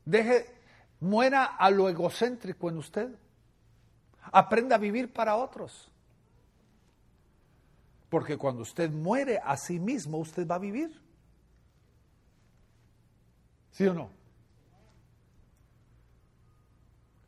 [0.04, 0.46] Deje,
[1.00, 3.14] muera a lo egocéntrico en usted.
[4.32, 5.90] Aprenda a vivir para otros.
[8.08, 11.00] Porque cuando usted muere a sí mismo, usted va a vivir.
[13.70, 14.10] ¿Sí o no?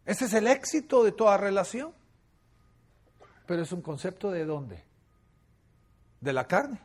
[0.04, 1.94] Ese es el éxito de toda relación.
[3.46, 4.84] Pero es un concepto de dónde?
[6.20, 6.80] De la carne.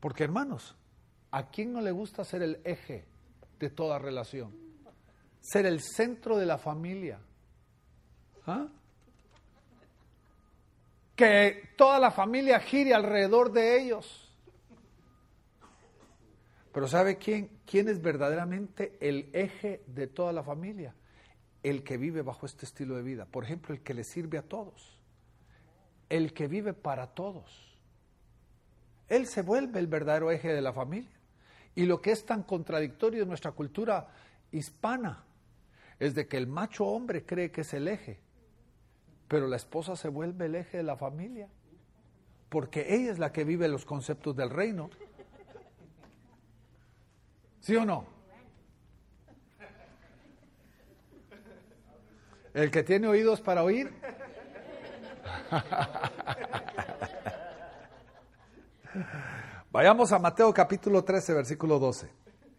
[0.00, 0.76] Porque hermanos,
[1.30, 3.06] ¿a quién no le gusta ser el eje
[3.58, 4.68] de toda relación?
[5.40, 7.20] ser el centro de la familia.
[8.46, 8.68] ¿Ah?
[11.16, 14.24] Que toda la familia gire alrededor de ellos.
[16.72, 17.60] Pero ¿sabe quién?
[17.66, 20.94] ¿Quién es verdaderamente el eje de toda la familia?
[21.62, 23.24] El que vive bajo este estilo de vida.
[23.26, 24.98] Por ejemplo, el que le sirve a todos.
[26.08, 27.76] El que vive para todos.
[29.08, 31.17] Él se vuelve el verdadero eje de la familia.
[31.78, 34.08] Y lo que es tan contradictorio en nuestra cultura
[34.50, 35.22] hispana
[36.00, 38.18] es de que el macho hombre cree que es el eje,
[39.28, 41.48] pero la esposa se vuelve el eje de la familia,
[42.48, 44.90] porque ella es la que vive los conceptos del reino.
[47.60, 48.06] ¿Sí o no?
[52.54, 53.92] El que tiene oídos para oír.
[59.70, 62.08] Vayamos a Mateo capítulo 13, versículo 12,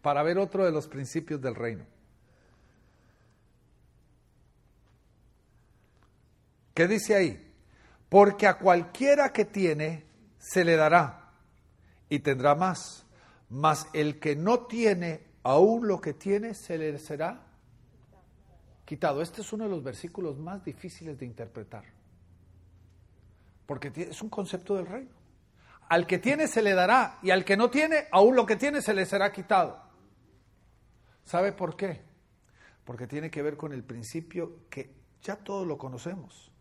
[0.00, 1.84] para ver otro de los principios del reino.
[6.72, 7.52] ¿Qué dice ahí?
[8.08, 10.06] Porque a cualquiera que tiene,
[10.38, 11.32] se le dará
[12.08, 13.04] y tendrá más
[13.50, 17.42] mas el que no tiene, aún lo que tiene, se le será
[18.84, 19.20] quitado.
[19.20, 21.84] Este es uno de los versículos más difíciles de interpretar,
[23.66, 25.19] porque es un concepto del reino.
[25.90, 28.80] Al que tiene se le dará y al que no tiene, aún lo que tiene
[28.80, 29.82] se le será quitado.
[31.24, 32.00] ¿Sabe por qué?
[32.84, 36.52] Porque tiene que ver con el principio que ya todos lo conocemos.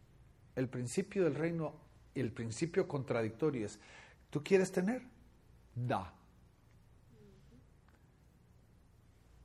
[0.55, 1.75] El principio del reino
[2.15, 3.79] y el principio contradictorio es,
[4.31, 5.03] ¿tú quieres tener?
[5.75, 6.11] Da.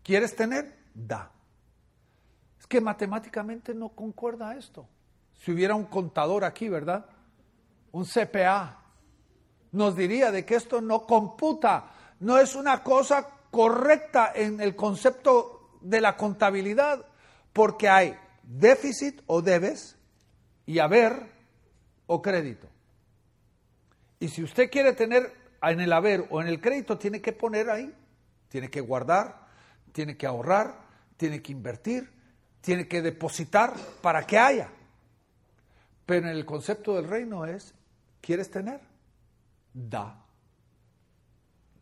[0.02, 0.78] ¿Quieres tener?
[0.94, 1.30] Da.
[2.58, 4.88] Es que matemáticamente no concuerda esto.
[5.34, 7.04] Si hubiera un contador aquí, ¿verdad?
[7.92, 8.83] Un CPA,
[9.74, 15.78] nos diría de que esto no computa, no es una cosa correcta en el concepto
[15.80, 17.04] de la contabilidad,
[17.52, 19.96] porque hay déficit o debes
[20.64, 21.28] y haber
[22.06, 22.68] o crédito.
[24.20, 27.68] Y si usted quiere tener en el haber o en el crédito, tiene que poner
[27.68, 27.92] ahí,
[28.48, 29.48] tiene que guardar,
[29.92, 30.82] tiene que ahorrar,
[31.16, 32.12] tiene que invertir,
[32.60, 34.70] tiene que depositar para que haya.
[36.06, 37.74] Pero en el concepto del reino es,
[38.20, 38.93] ¿quieres tener?
[39.74, 40.24] Da.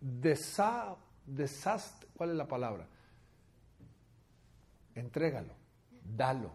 [0.00, 2.88] Desa, desast, ¿cuál es la palabra?
[4.94, 5.55] Entrégalo,
[6.02, 6.50] dalo.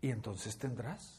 [0.00, 1.18] Y entonces tendrás.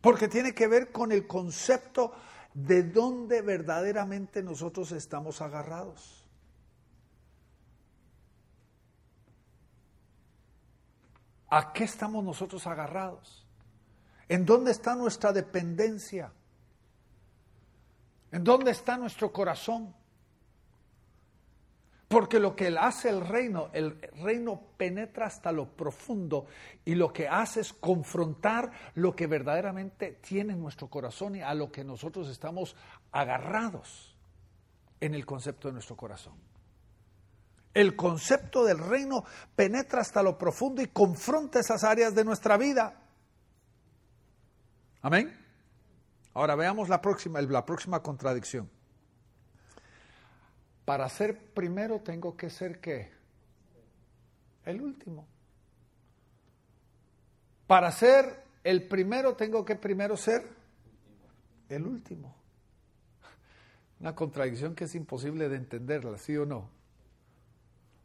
[0.00, 2.12] Porque tiene que ver con el concepto
[2.54, 6.24] de dónde verdaderamente nosotros estamos agarrados.
[11.48, 13.45] ¿A qué estamos nosotros agarrados?
[14.28, 16.32] ¿En dónde está nuestra dependencia?
[18.32, 19.94] ¿En dónde está nuestro corazón?
[22.08, 26.46] Porque lo que hace el reino, el reino penetra hasta lo profundo
[26.84, 31.72] y lo que hace es confrontar lo que verdaderamente tiene nuestro corazón y a lo
[31.72, 32.76] que nosotros estamos
[33.10, 34.16] agarrados
[35.00, 36.34] en el concepto de nuestro corazón.
[37.74, 43.05] El concepto del reino penetra hasta lo profundo y confronta esas áreas de nuestra vida.
[45.06, 45.32] Amén.
[46.34, 48.68] Ahora veamos la próxima, la próxima contradicción.
[50.84, 53.12] Para ser primero tengo que ser qué?
[54.64, 55.28] El último.
[57.68, 60.44] Para ser el primero tengo que primero ser
[61.68, 62.34] el último.
[64.00, 66.68] Una contradicción que es imposible de entenderla, ¿sí o no?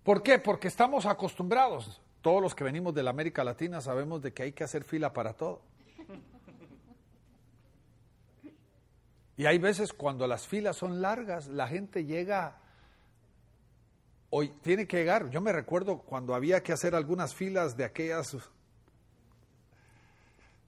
[0.04, 0.38] ¿Por qué?
[0.38, 2.00] Porque estamos acostumbrados.
[2.22, 5.14] Todos los que venimos de la América Latina sabemos de que hay que hacer fila
[5.14, 5.71] para todo.
[9.38, 12.62] Y hay veces cuando las filas son largas, la gente llega
[14.34, 15.30] Hoy tiene que llegar.
[15.30, 18.38] Yo me recuerdo cuando había que hacer algunas filas de aquellas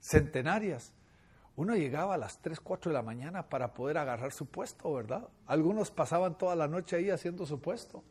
[0.00, 0.92] centenarias.
[1.56, 5.26] Uno llegaba a las 3, 4 de la mañana para poder agarrar su puesto, ¿verdad?
[5.46, 8.04] Algunos pasaban toda la noche ahí haciendo su puesto.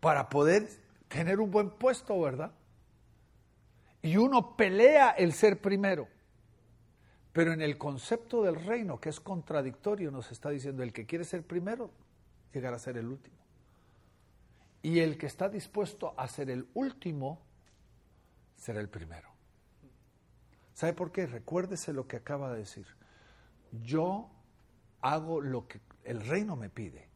[0.00, 0.68] Para poder
[1.06, 2.50] tener un buen puesto, ¿verdad?
[4.02, 6.08] Y uno pelea el ser primero.
[7.32, 11.24] Pero en el concepto del reino, que es contradictorio, nos está diciendo, el que quiere
[11.24, 11.90] ser primero,
[12.52, 13.36] llegará a ser el último.
[14.82, 17.40] Y el que está dispuesto a ser el último,
[18.56, 19.28] será el primero.
[20.74, 21.26] ¿Sabe por qué?
[21.26, 22.86] Recuérdese lo que acaba de decir.
[23.82, 24.30] Yo
[25.02, 27.08] hago lo que el reino me pide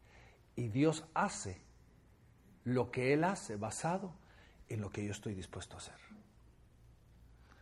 [0.54, 1.60] y Dios hace
[2.64, 4.14] lo que Él hace basado
[4.68, 5.98] en lo que yo estoy dispuesto a hacer.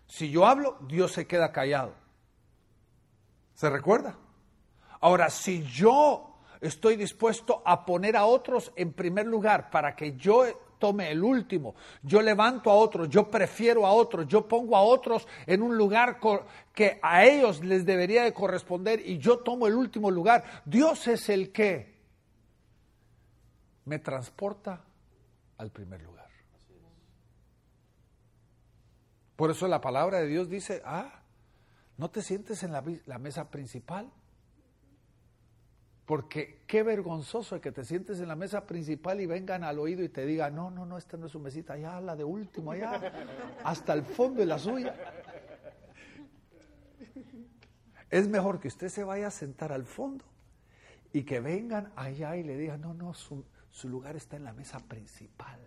[0.07, 1.95] Si yo hablo, Dios se queda callado.
[3.55, 4.17] ¿Se recuerda?
[5.01, 10.45] Ahora, si yo estoy dispuesto a poner a otros en primer lugar para que yo
[10.83, 11.77] tome el último.
[12.03, 16.19] Yo levanto a otros, yo prefiero a otros, yo pongo a otros en un lugar
[16.75, 20.43] que a ellos les debería de corresponder y yo tomo el último lugar.
[20.65, 22.01] Dios es el que
[23.85, 24.85] me transporta
[25.59, 26.29] al primer lugar.
[29.37, 31.22] Por eso la palabra de Dios dice, ah,
[31.97, 34.11] no te sientes en la, mesa principal.
[36.07, 40.03] Porque qué vergonzoso es que te sientes en la mesa principal y vengan al oído
[40.03, 42.73] y te digan, no, no, no, esta no es su mesita, allá la de último,
[42.73, 43.01] allá,
[43.65, 44.95] hasta el fondo de la suya.
[48.11, 50.25] Es mejor que usted se vaya a sentar al fondo
[51.13, 54.81] y que vengan allá y le digan, no, no, su lugar está en la mesa
[54.81, 55.61] principal.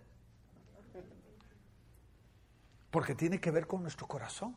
[2.90, 4.56] Porque tiene que ver con nuestro corazón.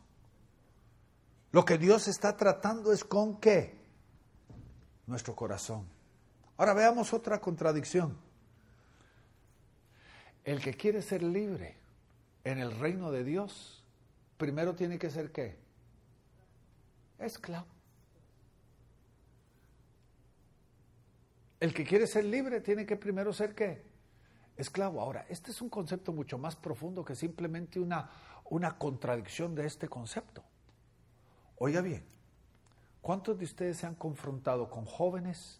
[1.51, 3.79] Lo que Dios está tratando es con qué?
[5.09, 5.85] nuestro corazón.
[6.55, 8.15] Ahora veamos otra contradicción.
[10.43, 11.77] El que quiere ser libre
[12.43, 13.83] en el reino de Dios,
[14.37, 15.57] primero tiene que ser qué?
[17.17, 17.67] Esclavo.
[21.59, 23.83] El que quiere ser libre tiene que primero ser qué?
[24.55, 25.01] Esclavo.
[25.01, 28.09] Ahora, este es un concepto mucho más profundo que simplemente una,
[28.45, 30.43] una contradicción de este concepto.
[31.59, 32.03] Oiga bien,
[33.01, 35.59] ¿Cuántos de ustedes se han confrontado con jóvenes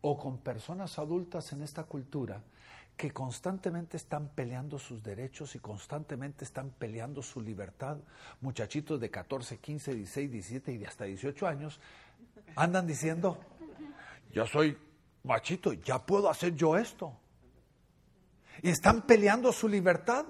[0.00, 2.42] o con personas adultas en esta cultura
[2.96, 7.98] que constantemente están peleando sus derechos y constantemente están peleando su libertad?
[8.40, 11.78] Muchachitos de 14, 15, 16, 17 y de hasta 18 años
[12.56, 13.38] andan diciendo,
[14.32, 14.76] yo soy
[15.24, 17.12] machito, ya puedo hacer yo esto.
[18.62, 20.24] Y están peleando su libertad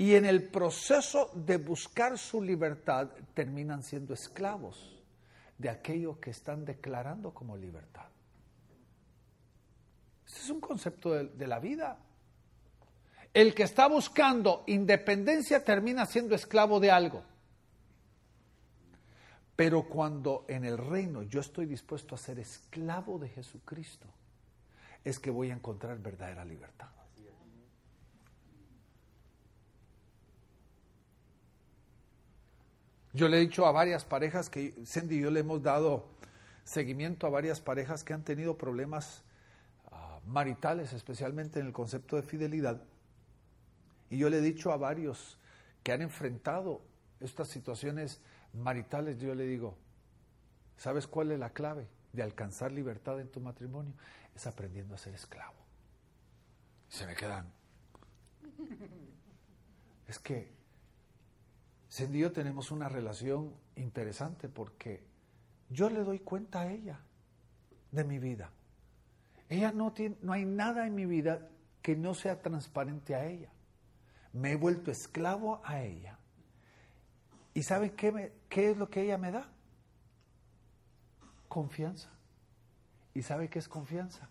[0.00, 4.98] y en el proceso de buscar su libertad terminan siendo esclavos
[5.58, 8.06] de aquello que están declarando como libertad.
[10.26, 11.98] Este es un concepto de, de, la vida.
[13.34, 17.22] El que está buscando independencia termina siendo esclavo de algo.
[19.54, 24.06] Pero cuando en el reino yo estoy dispuesto a ser esclavo de Jesucristo,
[25.04, 26.88] es que voy a encontrar verdadera libertad.
[33.12, 36.06] Yo le he dicho a varias parejas que Cindy y yo le hemos dado
[36.64, 39.24] seguimiento a varias parejas que han tenido problemas
[39.90, 42.82] ah, maritales, especialmente en el concepto de fidelidad.
[44.10, 45.38] Y yo le he dicho a varios
[45.82, 46.82] que han enfrentado
[47.18, 48.20] estas situaciones
[48.52, 49.76] maritales, yo le digo,
[50.76, 53.92] ¿sabes cuál es la clave de alcanzar libertad en tu matrimonio?
[54.34, 55.58] Es aprendiendo a ser esclavo.
[56.88, 57.52] Se me quedan.
[60.06, 60.59] Es que
[61.90, 65.02] Cindy y tenemos una relación interesante porque
[65.70, 67.00] yo le doy cuenta a ella
[67.90, 68.50] de mi vida.
[69.48, 71.48] Ella no tiene, no hay nada en mi vida
[71.82, 73.50] que no sea transparente a ella.
[74.32, 76.16] Me he vuelto esclavo a ella.
[77.52, 79.50] ¿Y sabe qué, qué es lo que ella me da?
[81.48, 82.10] Confianza.
[83.12, 84.28] ¿Y sabe qué es confianza?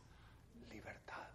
[0.72, 1.28] Libertad.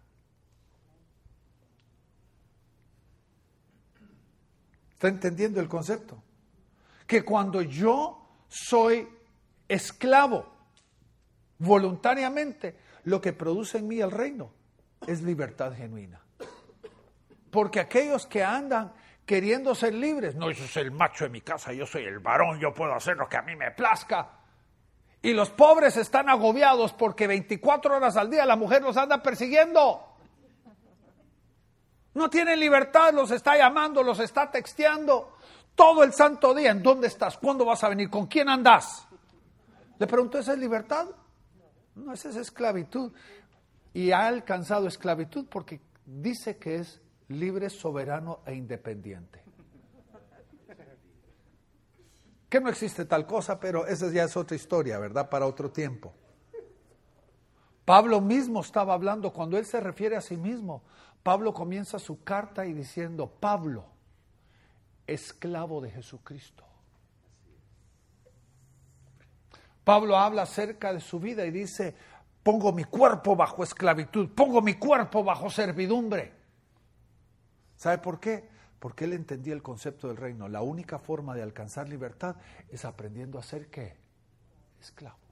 [5.05, 6.23] ¿Está entendiendo el concepto?
[7.05, 9.07] Que cuando yo soy
[9.67, 10.51] esclavo
[11.59, 14.51] voluntariamente, lo que produce en mí el reino
[15.05, 16.19] es libertad genuina.
[17.51, 18.93] Porque aquellos que andan
[19.27, 22.59] queriendo ser libres, no, yo soy el macho de mi casa, yo soy el varón,
[22.59, 24.39] yo puedo hacer lo que a mí me plazca.
[25.21, 30.14] Y los pobres están agobiados porque 24 horas al día la mujer los anda persiguiendo.
[32.15, 35.37] No tienen libertad, los está llamando, los está texteando.
[35.75, 37.37] Todo el santo día, ¿en dónde estás?
[37.37, 38.09] ¿Cuándo vas a venir?
[38.09, 39.05] ¿Con quién andas?
[39.99, 41.07] Le preguntó, ¿esa es libertad?
[41.95, 43.11] No, esa es esclavitud.
[43.93, 49.43] Y ha alcanzado esclavitud porque dice que es libre, soberano e independiente.
[52.47, 55.29] Que no existe tal cosa, pero esa ya es otra historia, ¿verdad?
[55.29, 56.13] Para otro tiempo.
[57.83, 60.83] Pablo mismo estaba hablando, cuando él se refiere a sí mismo,
[61.25, 63.83] Pablo comienza su carta y diciendo, Pablo,
[65.07, 66.63] esclavo de Jesucristo.
[69.83, 71.95] Pablo habla acerca de su vida y dice,
[72.43, 76.31] pongo mi cuerpo bajo esclavitud, pongo mi cuerpo bajo servidumbre.
[77.75, 78.47] ¿Sabe por qué?
[78.77, 80.47] Porque él entendía el concepto del reino.
[80.47, 82.35] La única forma de alcanzar libertad
[82.69, 83.97] es aprendiendo a ser qué?
[84.79, 85.24] Esclavo.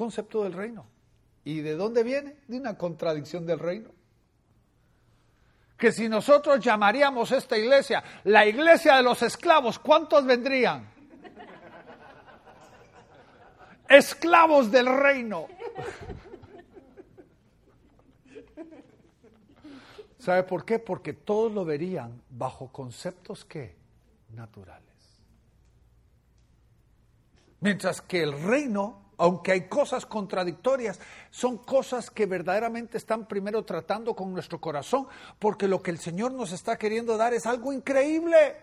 [0.00, 0.86] Concepto del reino.
[1.44, 2.36] ¿Y de dónde viene?
[2.48, 3.90] De una contradicción del reino
[5.76, 10.88] que si nosotros llamaríamos esta iglesia la iglesia de los esclavos, ¿cuántos vendrían?
[13.88, 15.48] esclavos del reino.
[20.18, 20.78] ¿Sabe por qué?
[20.78, 23.76] Porque todos lo verían bajo conceptos que
[24.34, 24.84] naturales.
[27.60, 30.98] Mientras que el reino, aunque hay cosas contradictorias,
[31.30, 35.08] son cosas que verdaderamente están primero tratando con nuestro corazón,
[35.38, 38.56] porque lo que el Señor nos está queriendo dar es algo increíble.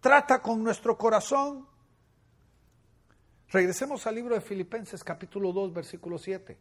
[0.00, 1.66] Trata con nuestro corazón.
[3.50, 6.56] Regresemos al libro de Filipenses capítulo 2, versículo 7.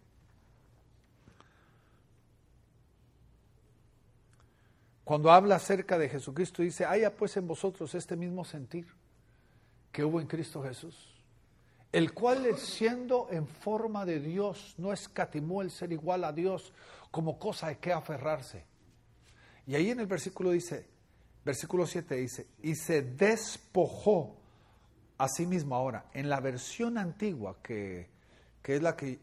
[5.05, 8.87] Cuando habla acerca de Jesucristo dice, haya pues en vosotros este mismo sentir
[9.93, 11.14] que hubo en Cristo Jesús,
[11.95, 16.73] el cual siendo en forma de Dios no escatimó el ser igual a Dios
[17.11, 18.65] como cosa de que aferrarse.
[19.65, 20.87] Y ahí en el versículo dice,
[21.43, 24.35] versículo 7 dice, y se despojó
[25.17, 26.05] a sí mismo ahora.
[26.13, 28.09] En la versión antigua, que,
[28.61, 29.19] que es la que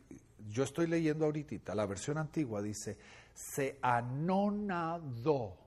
[0.48, 2.96] yo estoy leyendo ahorita, la versión antigua dice,
[3.34, 5.62] se anonadó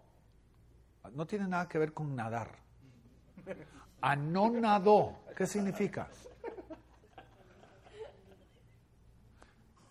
[1.14, 2.50] no tiene nada que ver con nadar.
[4.02, 6.10] Anonadó, ¿qué significa?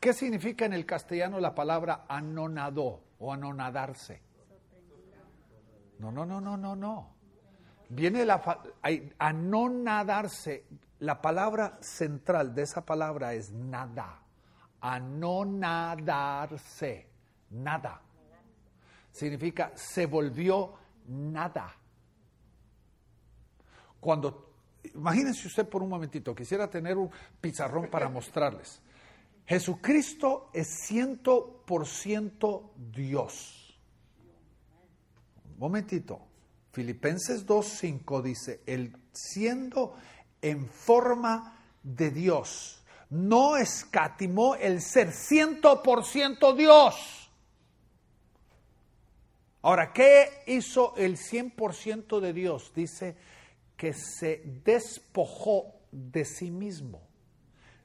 [0.05, 4.21] ¿Qué significa en el castellano la palabra anonadó o anonadarse?
[5.99, 7.15] No, no, no, no, no, no.
[7.89, 8.43] Viene la
[9.19, 10.67] anonadarse.
[10.99, 14.21] La palabra central de esa palabra es nada.
[14.83, 15.39] Anonadarse.
[17.49, 18.03] Nada.
[19.11, 20.75] Significa se volvió
[21.07, 21.75] nada.
[23.99, 24.53] Cuando,
[24.95, 28.83] imagínense usted por un momentito, quisiera tener un pizarrón para mostrarles.
[29.47, 33.79] Jesucristo es ciento por ciento Dios.
[35.53, 36.21] Un momentito.
[36.73, 39.95] Filipenses 2.5 dice, el siendo
[40.43, 47.25] en forma de Dios, no escatimó el ser ciento por ciento Dios
[49.65, 52.71] Ahora, ¿qué hizo el 100% de Dios?
[52.75, 53.17] Dice
[53.79, 57.01] que se despojó de sí mismo.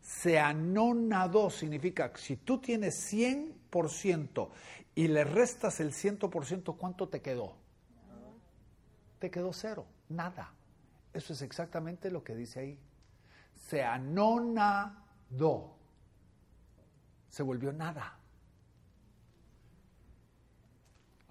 [0.10, 4.50] Se anonadó, significa, si tú tienes 100%
[4.96, 7.56] y le restas el 100%, ¿cuánto te quedó?
[9.20, 10.52] Te quedó cero, nada.
[11.14, 12.80] Eso es exactamente lo que dice ahí.
[13.68, 15.76] Se anonadó.
[17.30, 18.18] Se volvió nada.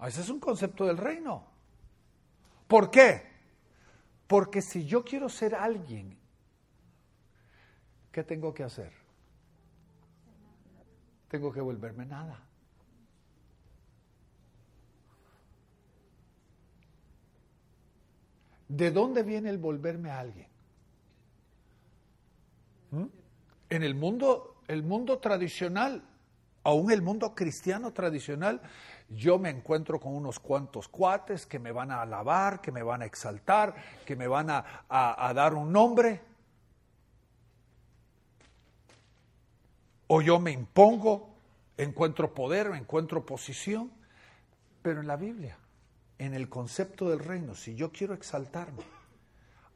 [0.07, 1.43] Ese es un concepto del reino.
[2.65, 3.27] ¿Por qué?
[4.25, 6.18] Porque si yo quiero ser alguien,
[8.11, 8.91] ¿qué tengo que hacer?
[11.29, 12.39] Tengo que volverme nada.
[18.67, 20.47] ¿De dónde viene el volverme a alguien?
[22.91, 23.05] ¿Mm?
[23.69, 26.03] En el mundo, el mundo tradicional,
[26.63, 28.61] aún el mundo cristiano tradicional,
[29.09, 33.01] yo me encuentro con unos cuantos cuates que me van a alabar, que me van
[33.01, 33.73] a exaltar,
[34.05, 36.21] que me van a, dar un nombre.
[40.11, 41.35] O yo me impongo,
[41.77, 43.91] encuentro poder, encuentro posición.
[44.81, 45.55] Pero en la Biblia,
[46.17, 48.81] en el concepto del reino, si yo quiero exaltarme,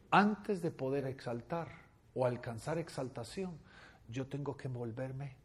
[0.10, 1.68] antes de poder exaltar
[2.16, 3.60] o alcanzar exaltación,
[4.10, 5.36] yo tengo que envolverme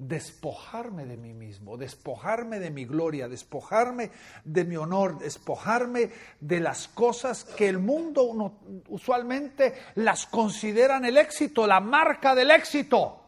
[0.00, 4.10] despojarme de mí mismo, despojarme de mi gloria, despojarme
[4.44, 8.56] de mi honor, despojarme de las cosas que el mundo
[8.88, 13.20] usualmente las consideran el éxito, la marca del éxito.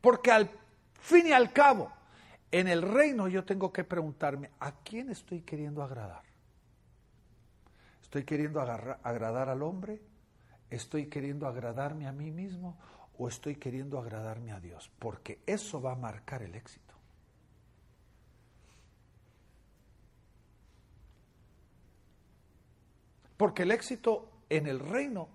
[0.00, 0.50] Porque al
[1.00, 1.92] fin y al cabo,
[2.50, 6.24] en el reino yo tengo que preguntarme, ¿a quién estoy queriendo agradar?
[8.02, 10.02] ¿Estoy queriendo agradar al hombre?
[10.68, 12.76] ¿Estoy queriendo agradarme a mí mismo?
[13.20, 16.94] O estoy queriendo agradarme a Dios, porque eso va a marcar el éxito.
[23.36, 25.28] Porque el éxito en el reino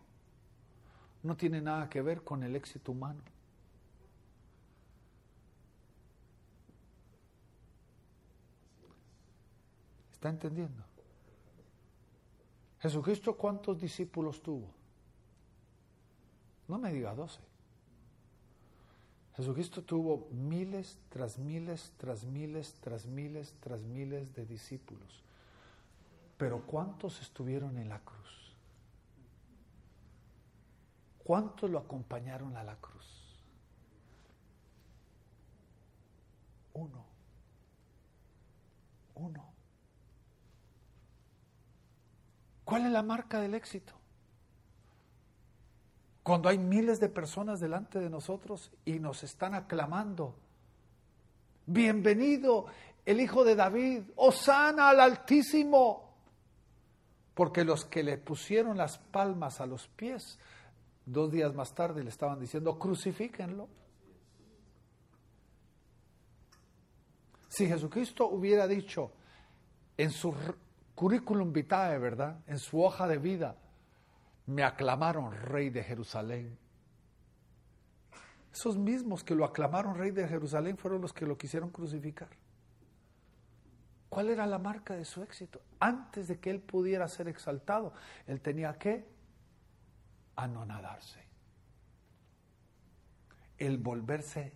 [1.21, 3.21] no tiene nada que ver con el éxito humano.
[10.11, 10.83] ¿Está entendiendo?
[12.79, 14.71] Jesucristo, ¿cuántos discípulos tuvo?
[16.67, 17.54] No me diga doce.
[19.35, 25.23] Jesucristo tuvo miles tras miles, tras miles, tras miles, tras miles de discípulos.
[26.37, 28.53] Pero ¿cuántos estuvieron en la cruz?
[31.23, 33.05] ¿Cuántos lo acompañaron a la cruz?
[36.73, 37.05] Uno.
[39.15, 39.53] Uno.
[42.63, 44.04] ¿Cuál es la marca del éxito?
[46.25, 50.33] Cuando hay miles de personas delante de nosotros y nos están aclamando.
[51.67, 52.65] Bienvenido
[53.05, 56.15] el Hijo de David, Osana al Altísimo.
[57.35, 60.39] Porque los que le pusieron las palmas a los pies,
[61.05, 63.69] dos días más tarde le estaban diciendo, crucifíquenlo.
[67.49, 69.11] Si Jesucristo hubiera dicho
[69.95, 70.33] en su
[70.95, 72.39] currículum vitae, ¿verdad?
[72.47, 73.57] En su hoja de vida,
[74.45, 76.57] me aclamaron rey de Jerusalén.
[78.53, 82.29] Esos mismos que lo aclamaron rey de Jerusalén fueron los que lo quisieron crucificar.
[84.07, 85.61] ¿Cuál era la marca de su éxito?
[85.79, 87.93] Antes de que él pudiera ser exaltado,
[88.27, 89.05] él tenía que
[90.37, 91.19] anonadarse.
[93.57, 94.53] El volverse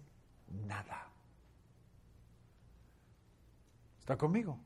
[0.66, 1.08] nada.
[4.00, 4.58] ¿Está conmigo?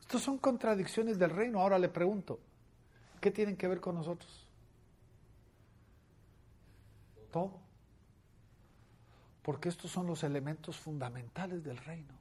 [0.00, 1.60] Estas son contradicciones del reino.
[1.60, 2.40] Ahora le pregunto,
[3.20, 4.46] ¿qué tienen que ver con nosotros?
[7.30, 7.52] Todo.
[9.42, 12.14] Porque estos son los elementos fundamentales del reino.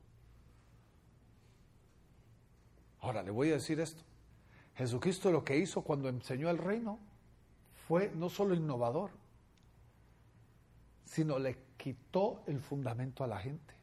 [3.01, 4.03] Ahora le voy a decir esto.
[4.75, 6.99] Jesucristo lo que hizo cuando enseñó el reino
[7.87, 9.11] fue no solo innovador,
[11.05, 13.73] sino le quitó el fundamento a la gente.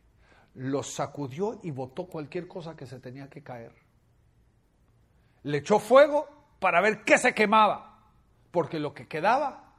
[0.54, 3.72] Los sacudió y botó cualquier cosa que se tenía que caer.
[5.42, 8.00] Le echó fuego para ver qué se quemaba,
[8.50, 9.74] porque lo que quedaba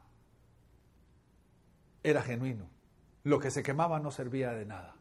[2.04, 2.70] era genuino.
[3.24, 4.96] Lo que se quemaba no servía de nada.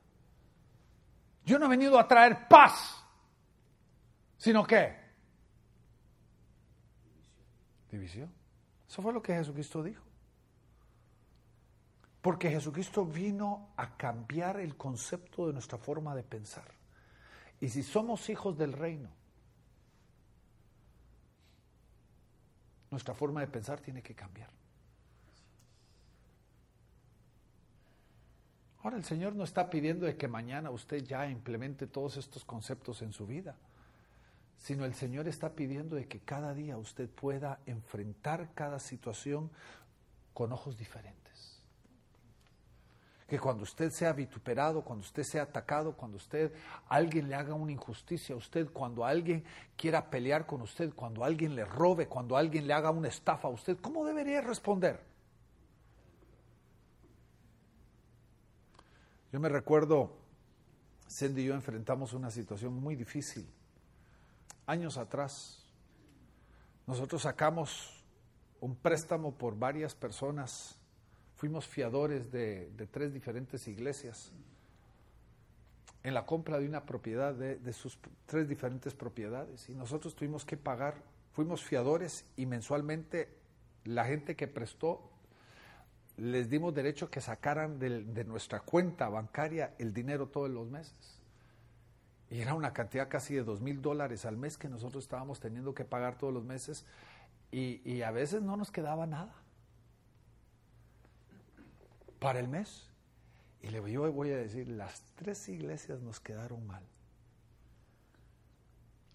[1.45, 3.05] Yo no he venido a traer paz,
[4.37, 5.07] sino que
[7.91, 8.33] división.
[8.89, 10.03] Eso fue lo que Jesucristo dijo.
[12.21, 16.69] Porque Jesucristo vino a cambiar el concepto de nuestra forma de pensar.
[17.61, 19.11] Y si somos hijos del reino,
[22.97, 24.49] nuestra forma de pensar tiene que cambiar.
[28.83, 33.03] Ahora el Señor no está pidiendo de que mañana usted ya implemente todos estos conceptos
[33.03, 33.55] en su vida,
[34.57, 39.51] sino el Señor está pidiendo de que cada día usted pueda enfrentar cada situación
[40.33, 41.26] con ojos diferentes.
[43.27, 46.53] Que cuando usted sea vituperado, cuando usted sea atacado, cuando usted
[46.89, 49.45] alguien le haga una injusticia a usted, cuando alguien
[49.77, 53.51] quiera pelear con usted, cuando alguien le robe, cuando alguien le haga una estafa a
[53.51, 55.01] usted, ¿cómo debería responder?
[59.33, 60.13] Yo me recuerdo,
[61.11, 63.47] Cindy y yo enfrentamos una situación muy difícil.
[64.67, 65.67] Años atrás,
[66.87, 68.05] nosotros sacamos
[68.61, 70.79] un préstamo por varias personas
[71.37, 74.33] fuimos fiadores de, tres diferentes iglesias
[76.03, 79.69] en la compra de una propiedad, de, sus tres diferentes propiedades.
[79.69, 80.95] Y nosotros tuvimos que pagar,
[81.33, 83.29] fuimos fiadores y mensualmente
[83.85, 85.11] la gente que prestó
[86.17, 91.21] les dimos derecho a que sacaran de, nuestra cuenta bancaria el dinero todos los meses.
[92.31, 95.75] Y era una cantidad casi de dos mil dólares al mes que nosotros estábamos teniendo
[95.75, 96.87] que pagar todos los meses
[97.51, 99.46] y a veces no nos quedaba nada
[102.19, 102.91] para el mes.
[103.63, 106.83] Y le yo voy a decir, las tres iglesias nos quedaron mal.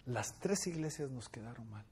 [0.04, 1.84] Las tres iglesias nos quedaron mal.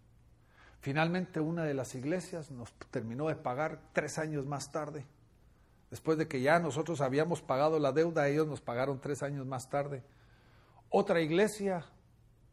[0.81, 5.05] Finalmente una de las iglesias nos terminó de pagar tres años más tarde.
[5.91, 9.69] Después de que ya nosotros habíamos pagado la deuda, ellos nos pagaron tres años más
[9.69, 10.03] tarde.
[10.89, 11.85] Otra iglesia,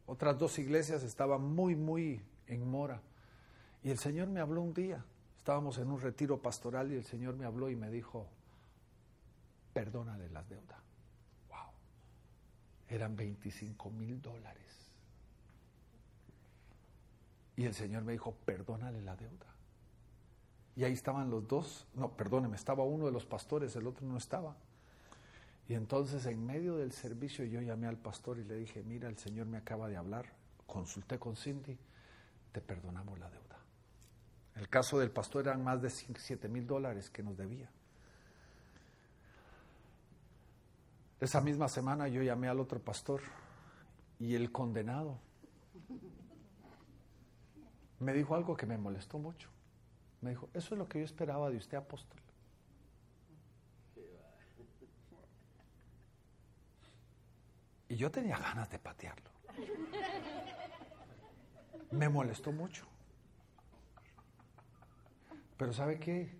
[0.06, 3.00] otras dos iglesias estaban muy, muy en mora.
[3.82, 5.04] Y el Señor me habló un día.
[5.38, 8.28] Estábamos en un retiro pastoral y el Señor me habló y me dijo,
[9.78, 10.80] perdónale las deudas.
[11.48, 11.70] Wow.
[12.88, 14.90] Eran 25 mil dólares.
[17.54, 19.46] Y el Señor me dijo, perdónale la deuda.
[20.74, 24.16] Y ahí estaban los dos, no, perdóneme, estaba uno de los pastores, el otro no
[24.16, 24.56] estaba.
[25.68, 29.16] Y entonces en medio del servicio yo llamé al pastor y le dije, mira, el
[29.16, 30.26] Señor me acaba de hablar,
[30.66, 31.78] consulté con Cindy,
[32.50, 33.60] te perdonamos la deuda.
[34.56, 37.70] El caso del pastor eran más de 7 mil dólares que nos debía.
[41.20, 43.20] Esa misma semana yo llamé al otro pastor
[44.20, 45.18] y el condenado
[48.00, 49.48] me dijo algo que me molestó mucho.
[50.20, 52.20] Me dijo, eso es lo que yo esperaba de usted, apóstol.
[57.88, 59.30] Y yo tenía ganas de patearlo.
[61.90, 62.84] Me molestó mucho.
[65.56, 66.36] Pero ¿sabe qué?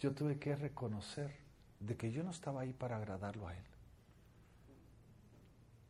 [0.00, 1.36] Yo tuve que reconocer
[1.78, 3.75] de que yo no estaba ahí para agradarlo a él.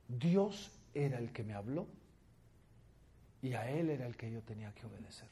[0.09, 1.87] Dios era el que me habló
[3.43, 5.29] Y a Él era el que yo tenía que obedecer.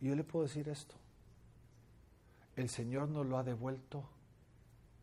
[0.00, 0.94] Y yo le puedo decir esto.
[2.56, 4.08] El Señor nos lo ha devuelto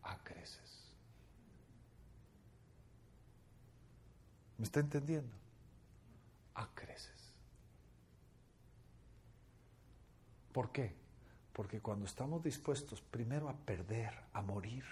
[0.03, 0.93] a creces.
[4.57, 5.35] ¿Me está entendiendo?
[6.55, 7.31] A creces.
[10.51, 10.93] ¿Por qué?
[11.53, 14.83] Porque cuando estamos dispuestos primero a perder, a morir,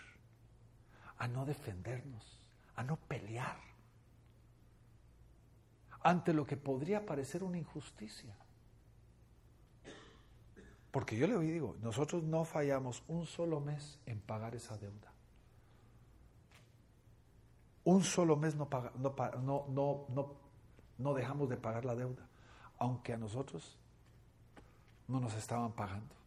[1.18, 2.39] a no defendernos,
[2.80, 3.58] a no pelear,
[6.02, 8.34] ante lo que podría parecer una injusticia.
[10.90, 15.12] Porque yo le digo, nosotros no fallamos un solo mes en pagar esa deuda.
[17.84, 20.36] Un solo mes no, no, no, no,
[20.98, 22.30] no dejamos de pagar la deuda,
[22.78, 23.78] aunque a nosotros
[25.10, 26.19] no nos estaban pagando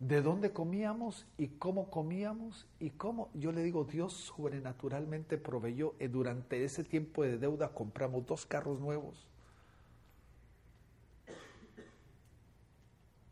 [0.00, 6.06] de dónde comíamos y cómo comíamos y cómo, yo le digo, Dios sobrenaturalmente proveyó, y
[6.06, 9.26] durante ese tiempo de deuda compramos dos carros nuevos.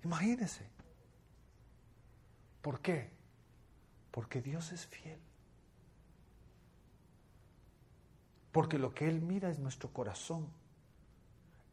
[0.03, 0.67] Imagínese.
[2.63, 3.11] ¿Por qué?
[4.11, 5.19] Porque Dios es fiel.
[8.51, 10.49] Porque lo que Él mira es nuestro corazón.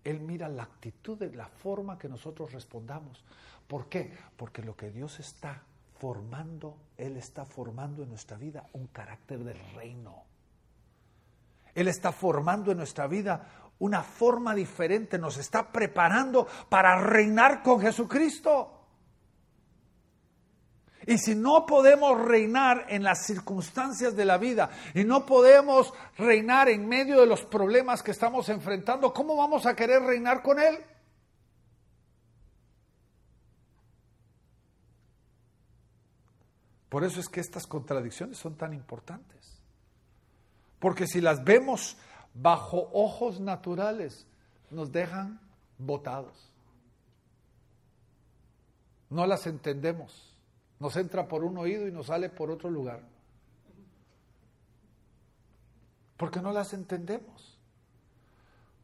[0.03, 3.23] Él mira la actitud, de la forma que nosotros respondamos.
[3.67, 4.13] ¿Por qué?
[4.35, 5.63] Porque lo que Dios está
[5.99, 10.23] formando, Él está formando en nuestra vida un carácter del reino.
[11.73, 13.47] Él está formando en nuestra vida
[13.79, 18.82] una forma diferente, nos está preparando para reinar con Jesucristo.
[21.05, 26.69] Y si no podemos reinar en las circunstancias de la vida y no podemos reinar
[26.69, 30.77] en medio de los problemas que estamos enfrentando, ¿cómo vamos a querer reinar con Él?
[36.89, 39.59] Por eso es que estas contradicciones son tan importantes.
[40.77, 41.97] Porque si las vemos
[42.35, 44.27] bajo ojos naturales,
[44.69, 45.39] nos dejan
[45.77, 46.51] botados.
[49.09, 50.32] No las entendemos.
[50.83, 52.99] Nos entra por un oído y nos sale por otro lugar.
[56.17, 57.57] Porque no las entendemos.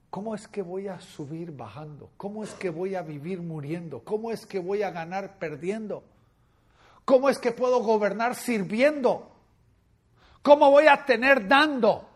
[0.09, 2.09] ¿Cómo es que voy a subir bajando?
[2.15, 4.01] ¿Cómo es que voy a vivir muriendo?
[4.05, 6.05] ¿Cómo es que voy a ganar perdiendo?
[7.03, 9.29] ¿Cómo es que puedo gobernar sirviendo?
[10.41, 12.09] ¿Cómo voy a tener dando?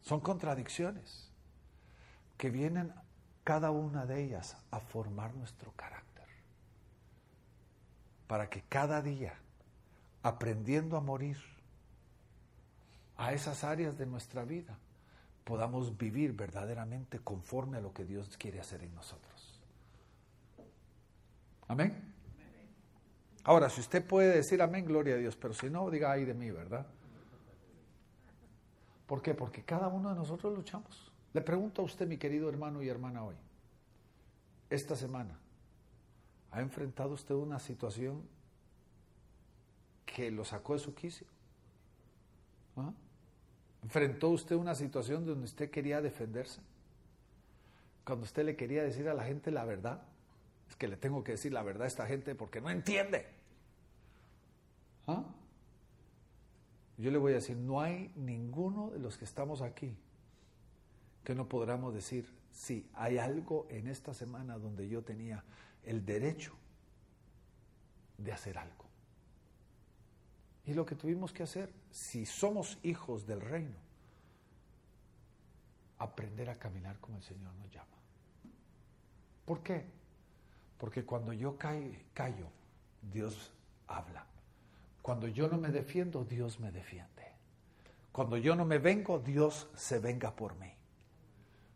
[0.00, 1.28] Son contradicciones
[2.38, 2.94] que vienen
[3.42, 6.05] cada una de ellas a formar nuestro carácter.
[8.26, 9.34] Para que cada día,
[10.22, 11.38] aprendiendo a morir
[13.16, 14.78] a esas áreas de nuestra vida,
[15.44, 19.60] podamos vivir verdaderamente conforme a lo que Dios quiere hacer en nosotros.
[21.68, 22.14] Amén.
[23.44, 26.34] Ahora, si usted puede decir amén, gloria a Dios, pero si no, diga ay de
[26.34, 26.84] mí, ¿verdad?
[29.06, 29.34] ¿Por qué?
[29.34, 31.12] Porque cada uno de nosotros luchamos.
[31.32, 33.36] Le pregunto a usted, mi querido hermano y hermana, hoy,
[34.68, 35.38] esta semana,
[36.56, 38.22] ¿ha enfrentado usted una situación
[40.06, 41.26] que lo sacó de su quicio?
[42.76, 42.94] ¿Ah?
[43.82, 46.62] ¿Enfrentó usted una situación donde usted quería defenderse?
[48.06, 50.00] Cuando usted le quería decir a la gente la verdad
[50.70, 53.26] es que le tengo que decir la verdad a esta gente porque no entiende.
[55.06, 55.26] ¿Ah?
[56.96, 59.94] Yo le voy a decir, no hay ninguno de los que estamos aquí
[61.22, 65.44] que no podamos decir, sí, hay algo en esta semana donde yo tenía
[65.86, 66.52] el derecho
[68.18, 68.84] de hacer algo.
[70.66, 73.76] Y lo que tuvimos que hacer, si somos hijos del reino,
[75.98, 77.86] aprender a caminar como el Señor nos llama.
[79.44, 79.86] ¿Por qué?
[80.76, 82.50] Porque cuando yo callo,
[83.00, 83.52] Dios
[83.86, 84.26] habla.
[85.02, 87.30] Cuando yo no me defiendo, Dios me defiende.
[88.10, 90.72] Cuando yo no me vengo, Dios se venga por mí.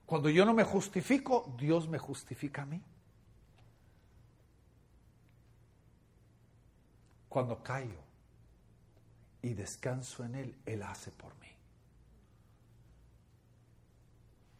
[0.04, 2.82] Cuando yo no me justifico, Dios me justifica a mí.
[7.30, 8.02] Cuando callo
[9.40, 11.46] y descanso en Él, Él hace por mí.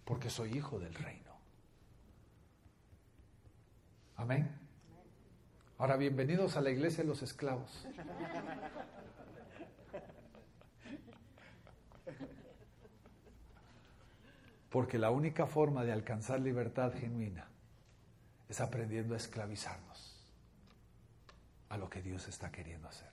[0.05, 1.33] Porque soy hijo del reino.
[4.17, 4.57] Amén.
[5.79, 7.89] Ahora, bienvenidos a la iglesia de los esclavos.
[14.71, 17.49] Porque la única forma de alcanzar libertad genuina
[18.49, 20.10] es aprendiendo a esclavizarnos
[21.71, 23.11] a lo que Dios está queriendo hacer.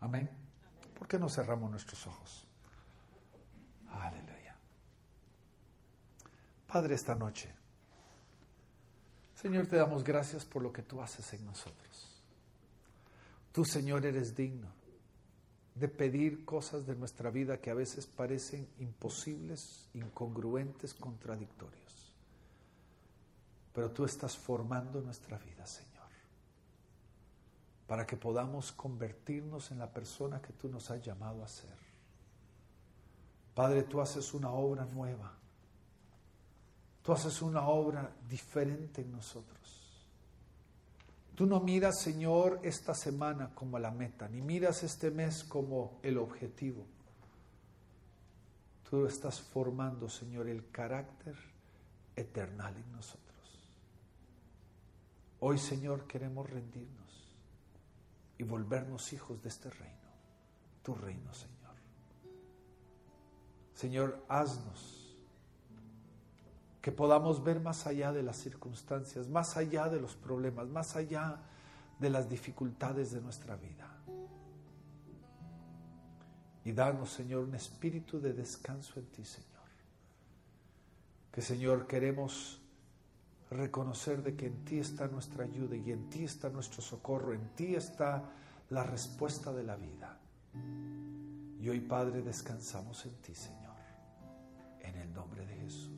[0.00, 0.30] Amén.
[0.96, 2.46] ¿Por qué no cerramos nuestros ojos?
[3.90, 4.56] Aleluya.
[6.66, 7.58] Padre, esta noche
[9.40, 12.24] Señor, te damos gracias por lo que tú haces en nosotros.
[13.52, 14.66] Tú, Señor, eres digno
[15.76, 22.12] de pedir cosas de nuestra vida que a veces parecen imposibles, incongruentes, contradictorios.
[23.72, 25.87] Pero tú estás formando nuestra vida, Señor,
[27.88, 31.74] para que podamos convertirnos en la persona que tú nos has llamado a ser.
[33.54, 35.32] Padre, tú haces una obra nueva.
[37.02, 40.04] Tú haces una obra diferente en nosotros.
[41.34, 46.18] Tú no miras, Señor, esta semana como la meta, ni miras este mes como el
[46.18, 46.84] objetivo.
[48.90, 51.36] Tú estás formando, Señor, el carácter
[52.14, 53.24] eternal en nosotros.
[55.40, 57.07] Hoy, Señor, queremos rendirnos
[58.38, 60.08] y volvernos hijos de este reino,
[60.82, 61.58] tu reino, Señor.
[63.74, 65.16] Señor, haznos
[66.80, 71.40] que podamos ver más allá de las circunstancias, más allá de los problemas, más allá
[71.98, 73.88] de las dificultades de nuestra vida.
[76.64, 79.48] Y danos, Señor, un espíritu de descanso en ti, Señor.
[81.32, 82.60] Que, Señor, queremos
[83.50, 87.54] reconocer de que en ti está nuestra ayuda y en ti está nuestro socorro, en
[87.54, 88.22] ti está
[88.70, 90.18] la respuesta de la vida.
[91.60, 93.76] Y hoy, Padre, descansamos en ti, Señor,
[94.80, 95.97] en el nombre de Jesús.